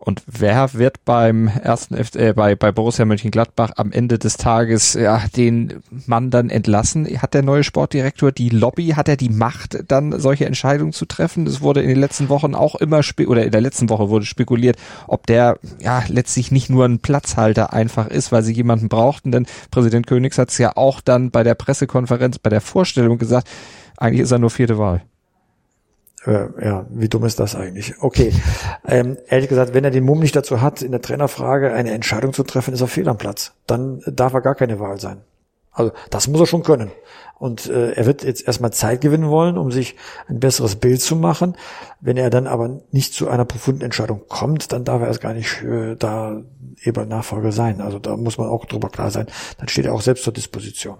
Und 0.00 0.22
wer 0.26 0.74
wird 0.74 1.04
beim 1.04 1.48
ersten 1.48 1.94
F 1.94 2.14
äh, 2.14 2.32
bei, 2.32 2.54
bei 2.54 2.70
Borussia 2.70 3.04
Mönchengladbach 3.04 3.72
am 3.76 3.90
Ende 3.90 4.18
des 4.18 4.36
Tages 4.36 4.94
ja, 4.94 5.24
den 5.36 5.82
Mann 6.06 6.30
dann 6.30 6.50
entlassen? 6.50 7.06
Hat 7.20 7.34
der 7.34 7.42
neue 7.42 7.64
Sportdirektor 7.64 8.30
die 8.30 8.48
Lobby, 8.48 8.90
hat 8.90 9.08
er 9.08 9.16
die 9.16 9.28
Macht, 9.28 9.84
dann 9.88 10.18
solche 10.20 10.46
Entscheidungen 10.46 10.92
zu 10.92 11.04
treffen? 11.04 11.48
Es 11.48 11.60
wurde 11.60 11.82
in 11.82 11.88
den 11.88 11.98
letzten 11.98 12.28
Wochen 12.28 12.54
auch 12.54 12.76
immer 12.76 13.00
oder 13.26 13.44
in 13.44 13.50
der 13.50 13.60
letzten 13.60 13.88
Woche 13.90 14.08
wurde 14.08 14.24
spekuliert, 14.24 14.76
ob 15.08 15.26
der 15.26 15.58
ja 15.80 16.04
letztlich 16.06 16.52
nicht 16.52 16.70
nur 16.70 16.84
ein 16.84 17.00
Platzhalter 17.00 17.72
einfach 17.72 18.06
ist, 18.06 18.30
weil 18.30 18.44
sie 18.44 18.52
jemanden 18.52 18.88
brauchten. 18.88 19.32
Denn 19.32 19.46
Präsident 19.72 20.06
Königs 20.06 20.38
hat 20.38 20.50
es 20.50 20.58
ja 20.58 20.76
auch 20.76 21.00
dann 21.00 21.32
bei 21.32 21.42
der 21.42 21.56
Pressekonferenz, 21.56 22.38
bei 22.38 22.50
der 22.50 22.60
Vorstellung 22.60 23.18
gesagt, 23.18 23.48
eigentlich 23.96 24.22
ist 24.22 24.30
er 24.30 24.38
nur 24.38 24.50
vierte 24.50 24.78
Wahl. 24.78 25.02
Äh, 26.24 26.64
ja, 26.64 26.86
wie 26.90 27.08
dumm 27.08 27.24
ist 27.24 27.38
das 27.38 27.54
eigentlich? 27.54 27.94
Okay. 28.00 28.32
ähm, 28.86 29.16
ehrlich 29.28 29.48
gesagt, 29.48 29.74
wenn 29.74 29.84
er 29.84 29.90
den 29.90 30.04
Mumm 30.04 30.20
nicht 30.20 30.34
dazu 30.34 30.60
hat, 30.60 30.82
in 30.82 30.90
der 30.90 31.02
Trainerfrage 31.02 31.72
eine 31.72 31.92
Entscheidung 31.92 32.32
zu 32.32 32.42
treffen, 32.42 32.74
ist 32.74 32.80
er 32.80 32.88
fehl 32.88 33.08
am 33.08 33.18
Platz. 33.18 33.52
Dann 33.66 34.02
darf 34.06 34.32
er 34.32 34.40
gar 34.40 34.54
keine 34.54 34.80
Wahl 34.80 34.98
sein. 35.00 35.22
Also 35.70 35.92
das 36.10 36.26
muss 36.26 36.40
er 36.40 36.46
schon 36.46 36.64
können. 36.64 36.90
Und 37.38 37.70
äh, 37.70 37.92
er 37.92 38.04
wird 38.04 38.24
jetzt 38.24 38.44
erstmal 38.44 38.72
Zeit 38.72 39.00
gewinnen 39.00 39.28
wollen, 39.28 39.56
um 39.56 39.70
sich 39.70 39.94
ein 40.26 40.40
besseres 40.40 40.74
Bild 40.74 41.00
zu 41.00 41.14
machen. 41.14 41.56
Wenn 42.00 42.16
er 42.16 42.30
dann 42.30 42.48
aber 42.48 42.80
nicht 42.90 43.14
zu 43.14 43.28
einer 43.28 43.44
profunden 43.44 43.82
Entscheidung 43.82 44.22
kommt, 44.28 44.72
dann 44.72 44.84
darf 44.84 45.02
er 45.02 45.06
erst 45.06 45.20
gar 45.20 45.34
nicht 45.34 45.62
äh, 45.62 45.94
da 45.94 46.42
eben 46.82 47.08
Nachfolger 47.08 47.52
sein. 47.52 47.80
Also 47.80 48.00
da 48.00 48.16
muss 48.16 48.38
man 48.38 48.48
auch 48.48 48.64
drüber 48.64 48.88
klar 48.88 49.12
sein. 49.12 49.28
Dann 49.58 49.68
steht 49.68 49.86
er 49.86 49.94
auch 49.94 50.00
selbst 50.00 50.24
zur 50.24 50.32
Disposition. 50.32 50.98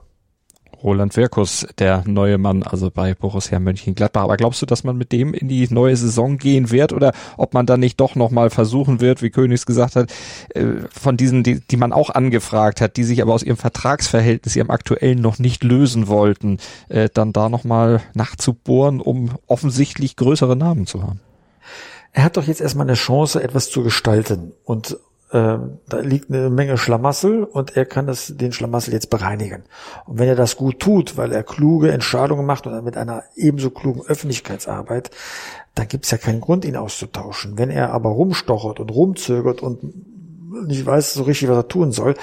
Roland 0.83 1.17
Wirkus, 1.17 1.67
der 1.79 2.05
neue 2.07 2.39
Mann, 2.39 2.63
also 2.63 2.91
bei 2.91 3.15
Borussia 3.15 3.59
Mönchengladbach. 3.59 4.23
Aber 4.23 4.37
glaubst 4.37 4.63
du, 4.63 4.67
dass 4.67 4.85
man 4.85 4.97
mit 4.97 5.13
dem 5.13 5.35
in 5.35 5.49
die 5.49 5.67
neue 5.71 5.97
Saison 5.97 6.39
gehen 6.39 6.71
wird 6.71 6.93
oder 6.93 7.13
ob 7.37 7.55
man 7.55 7.67
dann 7.67 7.81
nicht 7.81 8.01
doch 8.01 8.15
nochmal 8.15 8.51
versuchen 8.51 9.01
wird, 9.01 9.23
wie 9.23 9.31
Königs 9.31 9.67
gesagt 9.67 9.97
hat, 9.97 10.13
äh, 10.55 10.65
von 10.91 11.17
diesen, 11.17 11.43
die, 11.43 11.61
die 11.61 11.77
man 11.77 11.93
auch 11.93 12.11
angefragt 12.11 12.81
hat, 12.81 12.97
die 12.97 13.05
sich 13.05 13.23
aber 13.23 13.35
aus 13.35 13.43
ihrem 13.43 13.57
Vertragsverhältnis, 13.57 14.57
ihrem 14.57 14.71
aktuellen 14.71 15.21
noch 15.21 15.39
nicht 15.39 15.65
lösen 15.65 16.09
wollten, 16.09 16.59
äh, 16.89 17.09
dann 17.13 17.33
da 17.33 17.49
nochmal 17.49 18.01
nachzubohren, 18.15 19.01
um 19.01 19.31
offensichtlich 19.47 20.17
größere 20.17 20.57
Namen 20.57 20.87
zu 20.87 21.03
haben? 21.03 21.21
er 22.13 22.25
hat 22.25 22.37
doch 22.37 22.45
jetzt 22.45 22.61
erstmal 22.61 22.87
eine 22.87 22.95
Chance, 22.95 23.43
etwas 23.43 23.71
zu 23.71 23.83
gestalten. 23.83 24.53
Und 24.65 24.99
ähm, 25.33 25.79
da 25.89 25.99
liegt 25.99 26.31
eine 26.31 26.49
Menge 26.51 26.79
Schlamassel 26.79 27.45
und 27.45 27.77
er 27.77 27.85
kann 27.85 28.07
das, 28.07 28.33
den 28.37 28.53
Schlamassel 28.53 28.95
jetzt 28.95 29.11
bereinigen. 29.11 29.65
Und 30.07 30.19
wenn 30.19 30.29
er 30.29 30.37
das 30.37 30.57
gut 30.57 30.81
tut, 30.81 31.17
weil 31.17 31.33
er 31.33 31.43
kluge 31.43 31.93
Entscheidungen 31.93 32.47
macht 32.47 32.67
und 32.67 32.85
mit 32.85 32.97
einer 32.97 33.25
ebenso 33.37 33.71
klugen 33.71 34.03
Öffentlichkeitsarbeit, 34.07 35.11
dann 35.75 35.89
gibt 35.89 36.07
es 36.07 36.11
ja 36.11 36.19
keinen 36.19 36.41
Grund, 36.41 36.65
ihn 36.65 36.77
auszutauschen. 36.77 37.59
Wenn 37.59 37.71
er 37.71 37.93
aber 37.93 38.11
rumstochert 38.11 38.81
und 38.81 38.91
rumzögert 38.91 39.63
und 39.63 39.83
nicht 40.67 40.87
weiß 40.87 41.15
so 41.15 41.25
richtig, 41.25 41.49
was 41.49 41.57
er 41.57 41.69
tun 41.69 41.93
soll, 41.93 42.15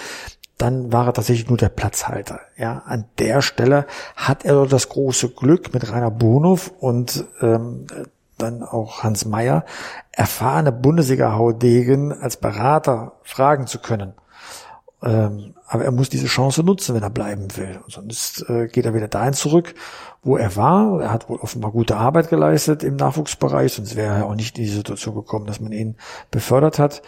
dann 0.58 0.92
war 0.92 1.08
er 1.08 1.14
tatsächlich 1.14 1.50
nur 1.50 1.58
der 1.58 1.70
Platzhalter. 1.70 2.40
Ja, 2.58 2.84
an 2.86 3.06
der 3.20 3.42
Stelle 3.42 3.86
hat 4.16 4.46
er 4.46 4.66
das 4.66 4.90
große 4.90 5.30
Glück 5.30 5.74
mit 5.74 5.92
Rainer 5.92 6.12
Bonhoff 6.12 6.72
und 6.80 7.26
ähm, 7.42 7.86
dann 8.38 8.64
auch 8.64 9.04
Hans 9.04 9.26
Meyer, 9.26 9.66
erfahrene 10.12 10.72
Bundesliga-Haudegen 10.72 12.12
als 12.12 12.38
Berater 12.38 13.14
fragen 13.24 13.68
zu 13.68 13.80
können. 13.80 14.14
Ähm, 15.04 15.54
aber 15.68 15.86
er 15.86 15.92
muss 15.92 16.10
diese 16.10 16.28
Chance 16.28 16.64
nutzen, 16.64 16.96
wenn 16.96 17.04
er 17.04 17.10
bleiben 17.10 17.56
will. 17.58 17.80
Sonst 17.88 18.46
äh, 18.50 18.68
geht 18.68 18.86
er 18.86 18.94
wieder 18.94 19.08
dahin 19.08 19.34
zurück, 19.34 19.76
wo 20.24 20.38
er 20.38 20.56
war. 20.56 21.02
Er 21.02 21.12
hat 21.12 21.30
wohl 21.30 21.40
offenbar 21.40 21.72
gute 21.72 21.98
Arbeit 21.98 22.30
geleistet 22.30 22.84
im 22.84 22.96
Nachwuchsbereich, 22.96 23.74
sonst 23.74 23.96
wäre 23.96 24.16
er 24.16 24.26
auch 24.26 24.36
nicht 24.36 24.58
in 24.58 24.64
die 24.64 24.70
Situation 24.70 25.16
gekommen, 25.16 25.46
dass 25.46 25.60
man 25.60 25.72
ihn 25.72 25.96
befördert 26.32 26.80
hat 26.80 27.02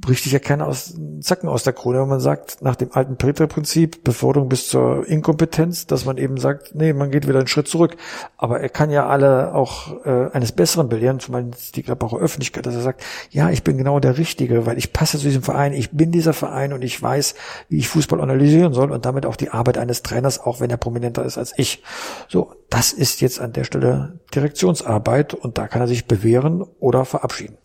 bricht 0.00 0.24
sich 0.24 0.32
ja 0.32 0.38
keiner 0.38 0.66
aus 0.66 0.94
Zacken 1.20 1.48
aus 1.48 1.64
der 1.64 1.72
Krone, 1.72 2.00
wenn 2.00 2.08
man 2.08 2.20
sagt, 2.20 2.62
nach 2.62 2.76
dem 2.76 2.92
alten 2.92 3.16
Peter-Prinzip, 3.16 4.04
Beförderung 4.04 4.48
bis 4.48 4.68
zur 4.68 5.06
Inkompetenz, 5.06 5.86
dass 5.86 6.04
man 6.04 6.18
eben 6.18 6.38
sagt, 6.38 6.74
nee, 6.74 6.92
man 6.92 7.10
geht 7.10 7.26
wieder 7.26 7.38
einen 7.38 7.48
Schritt 7.48 7.68
zurück. 7.68 7.96
Aber 8.36 8.60
er 8.60 8.68
kann 8.68 8.90
ja 8.90 9.06
alle 9.06 9.54
auch 9.54 10.04
äh, 10.04 10.30
eines 10.32 10.52
Besseren 10.52 10.88
belehren, 10.88 11.20
zum 11.20 11.50
die 11.74 11.82
Gladbacher 11.82 12.18
Öffentlichkeit, 12.18 12.66
dass 12.66 12.74
er 12.74 12.80
sagt, 12.80 13.02
ja, 13.30 13.50
ich 13.50 13.62
bin 13.64 13.78
genau 13.78 14.00
der 14.00 14.18
Richtige, 14.18 14.66
weil 14.66 14.78
ich 14.78 14.92
passe 14.92 15.18
zu 15.18 15.24
diesem 15.24 15.42
Verein, 15.42 15.72
ich 15.72 15.90
bin 15.90 16.12
dieser 16.12 16.32
Verein 16.32 16.72
und 16.72 16.82
ich 16.82 17.00
weiß, 17.00 17.34
wie 17.68 17.78
ich 17.78 17.88
Fußball 17.88 18.20
analysieren 18.20 18.72
soll 18.72 18.92
und 18.92 19.04
damit 19.04 19.26
auch 19.26 19.36
die 19.36 19.50
Arbeit 19.50 19.78
eines 19.78 20.02
Trainers, 20.02 20.38
auch 20.40 20.60
wenn 20.60 20.70
er 20.70 20.76
prominenter 20.76 21.24
ist 21.24 21.38
als 21.38 21.52
ich. 21.56 21.82
So, 22.28 22.52
das 22.70 22.92
ist 22.92 23.20
jetzt 23.20 23.40
an 23.40 23.52
der 23.52 23.64
Stelle 23.64 24.20
Direktionsarbeit 24.34 25.34
und 25.34 25.58
da 25.58 25.68
kann 25.68 25.80
er 25.80 25.88
sich 25.88 26.06
bewähren 26.06 26.64
oder 26.78 27.04
verabschieden. 27.04 27.56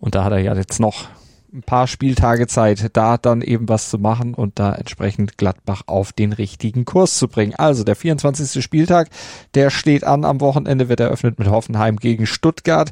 Und 0.00 0.14
da 0.14 0.24
hat 0.24 0.32
er 0.32 0.38
ja 0.38 0.54
jetzt 0.54 0.80
noch 0.80 1.08
ein 1.52 1.62
paar 1.62 1.86
Spieltage 1.86 2.46
Zeit, 2.46 2.90
da 2.96 3.16
dann 3.16 3.40
eben 3.40 3.68
was 3.68 3.88
zu 3.88 3.98
machen 3.98 4.34
und 4.34 4.58
da 4.58 4.74
entsprechend 4.74 5.38
Gladbach 5.38 5.82
auf 5.86 6.12
den 6.12 6.32
richtigen 6.32 6.84
Kurs 6.84 7.16
zu 7.16 7.28
bringen. 7.28 7.54
Also 7.54 7.84
der 7.84 7.96
24. 7.96 8.62
Spieltag, 8.62 9.08
der 9.54 9.70
steht 9.70 10.04
an. 10.04 10.24
Am 10.24 10.40
Wochenende 10.40 10.88
wird 10.88 11.00
eröffnet 11.00 11.38
mit 11.38 11.48
Hoffenheim 11.48 11.96
gegen 11.96 12.26
Stuttgart. 12.26 12.90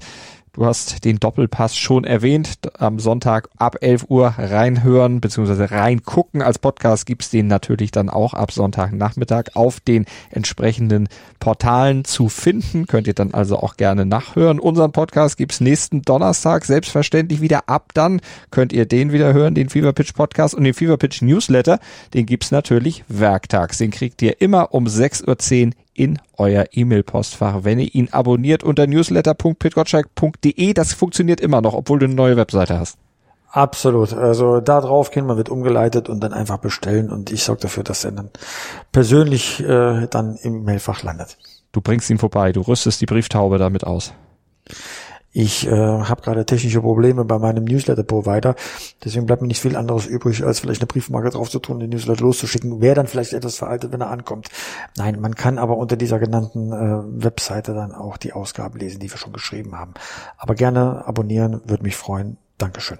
Du 0.56 0.64
hast 0.64 1.04
den 1.04 1.20
Doppelpass 1.20 1.76
schon 1.76 2.04
erwähnt. 2.04 2.58
Am 2.78 2.98
Sonntag 2.98 3.50
ab 3.58 3.76
11 3.82 4.06
Uhr 4.08 4.28
reinhören 4.38 5.20
bzw. 5.20 5.64
reingucken. 5.64 6.40
Als 6.40 6.58
Podcast 6.58 7.04
gibt's 7.04 7.28
den 7.28 7.46
natürlich 7.46 7.90
dann 7.90 8.08
auch 8.08 8.32
ab 8.32 8.52
Sonntagnachmittag 8.52 9.48
auf 9.52 9.80
den 9.80 10.06
entsprechenden 10.30 11.10
Portalen 11.40 12.06
zu 12.06 12.30
finden. 12.30 12.86
Könnt 12.86 13.06
ihr 13.06 13.12
dann 13.12 13.34
also 13.34 13.58
auch 13.58 13.76
gerne 13.76 14.06
nachhören. 14.06 14.58
Unseren 14.58 14.92
Podcast 14.92 15.36
gibt's 15.36 15.60
nächsten 15.60 16.00
Donnerstag 16.00 16.64
selbstverständlich 16.64 17.42
wieder. 17.42 17.68
Ab 17.68 17.90
dann 17.92 18.22
könnt 18.50 18.72
ihr 18.72 18.86
den 18.86 19.12
wieder 19.12 19.34
hören, 19.34 19.54
den 19.54 19.68
Fever 19.68 19.92
Pitch 19.92 20.14
Podcast 20.14 20.54
und 20.54 20.64
den 20.64 20.72
Fever 20.72 20.96
Pitch 20.96 21.20
Newsletter. 21.20 21.80
Den 22.14 22.24
gibt's 22.24 22.50
natürlich 22.50 23.04
werktags. 23.08 23.76
Den 23.76 23.90
kriegt 23.90 24.22
ihr 24.22 24.40
immer 24.40 24.72
um 24.72 24.86
6.10 24.86 25.66
Uhr 25.66 25.72
in 25.96 26.18
euer 26.36 26.66
E-Mail-Postfach, 26.72 27.64
wenn 27.64 27.78
ihr 27.78 27.94
ihn 27.94 28.08
abonniert 28.12 28.62
unter 28.62 28.86
newsletter.pitgotschalk.de. 28.86 30.74
Das 30.74 30.92
funktioniert 30.92 31.40
immer 31.40 31.60
noch, 31.60 31.74
obwohl 31.74 31.98
du 31.98 32.06
eine 32.06 32.14
neue 32.14 32.36
Webseite 32.36 32.78
hast. 32.78 32.98
Absolut. 33.50 34.12
Also 34.12 34.60
da 34.60 34.80
drauf 34.80 35.10
gehen, 35.10 35.26
man 35.26 35.38
wird 35.38 35.48
umgeleitet 35.48 36.08
und 36.08 36.20
dann 36.20 36.32
einfach 36.32 36.58
bestellen 36.58 37.10
und 37.10 37.32
ich 37.32 37.42
sorge 37.42 37.62
dafür, 37.62 37.84
dass 37.84 38.04
er 38.04 38.12
dann 38.12 38.30
persönlich 38.92 39.60
äh, 39.60 40.06
dann 40.08 40.36
im 40.42 40.64
Mailfach 40.64 41.02
landet. 41.02 41.38
Du 41.72 41.80
bringst 41.80 42.10
ihn 42.10 42.18
vorbei, 42.18 42.52
du 42.52 42.60
rüstest 42.60 43.00
die 43.00 43.06
Brieftaube 43.06 43.58
damit 43.58 43.84
aus. 43.84 44.12
Ich 45.38 45.66
äh, 45.66 45.70
habe 45.70 46.22
gerade 46.22 46.46
technische 46.46 46.80
Probleme 46.80 47.26
bei 47.26 47.38
meinem 47.38 47.64
Newsletter-Provider, 47.64 48.54
deswegen 49.04 49.26
bleibt 49.26 49.42
mir 49.42 49.48
nicht 49.48 49.60
viel 49.60 49.76
anderes 49.76 50.06
übrig, 50.06 50.42
als 50.42 50.60
vielleicht 50.60 50.80
eine 50.80 50.86
Briefmarke 50.86 51.28
drauf 51.28 51.50
zu 51.50 51.58
tun, 51.58 51.78
den 51.78 51.90
Newsletter 51.90 52.22
loszuschicken. 52.22 52.80
Wäre 52.80 52.94
dann 52.94 53.06
vielleicht 53.06 53.34
etwas 53.34 53.56
veraltet, 53.56 53.92
wenn 53.92 54.00
er 54.00 54.08
ankommt. 54.08 54.48
Nein, 54.96 55.20
man 55.20 55.34
kann 55.34 55.58
aber 55.58 55.76
unter 55.76 55.98
dieser 55.98 56.18
genannten 56.18 56.72
äh, 56.72 57.22
Webseite 57.22 57.74
dann 57.74 57.92
auch 57.92 58.16
die 58.16 58.32
Ausgaben 58.32 58.78
lesen, 58.78 58.98
die 58.98 59.10
wir 59.10 59.18
schon 59.18 59.34
geschrieben 59.34 59.78
haben. 59.78 59.92
Aber 60.38 60.54
gerne 60.54 61.06
abonnieren, 61.06 61.60
würde 61.66 61.82
mich 61.82 61.96
freuen. 61.96 62.38
Dankeschön. 62.56 62.98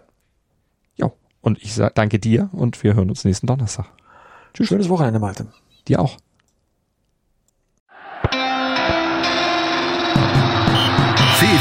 Ja, 0.96 1.12
und 1.40 1.62
ich 1.62 1.74
sag, 1.74 1.94
danke 1.94 2.18
dir 2.18 2.50
und 2.52 2.82
wir 2.82 2.92
hören 2.92 3.08
uns 3.08 3.24
nächsten 3.24 3.46
Donnerstag. 3.46 3.86
Tschüss. 4.52 4.68
Schönes 4.68 4.90
Wochenende, 4.90 5.20
Malte. 5.20 5.46
Dir 5.88 6.00
auch. 6.00 6.18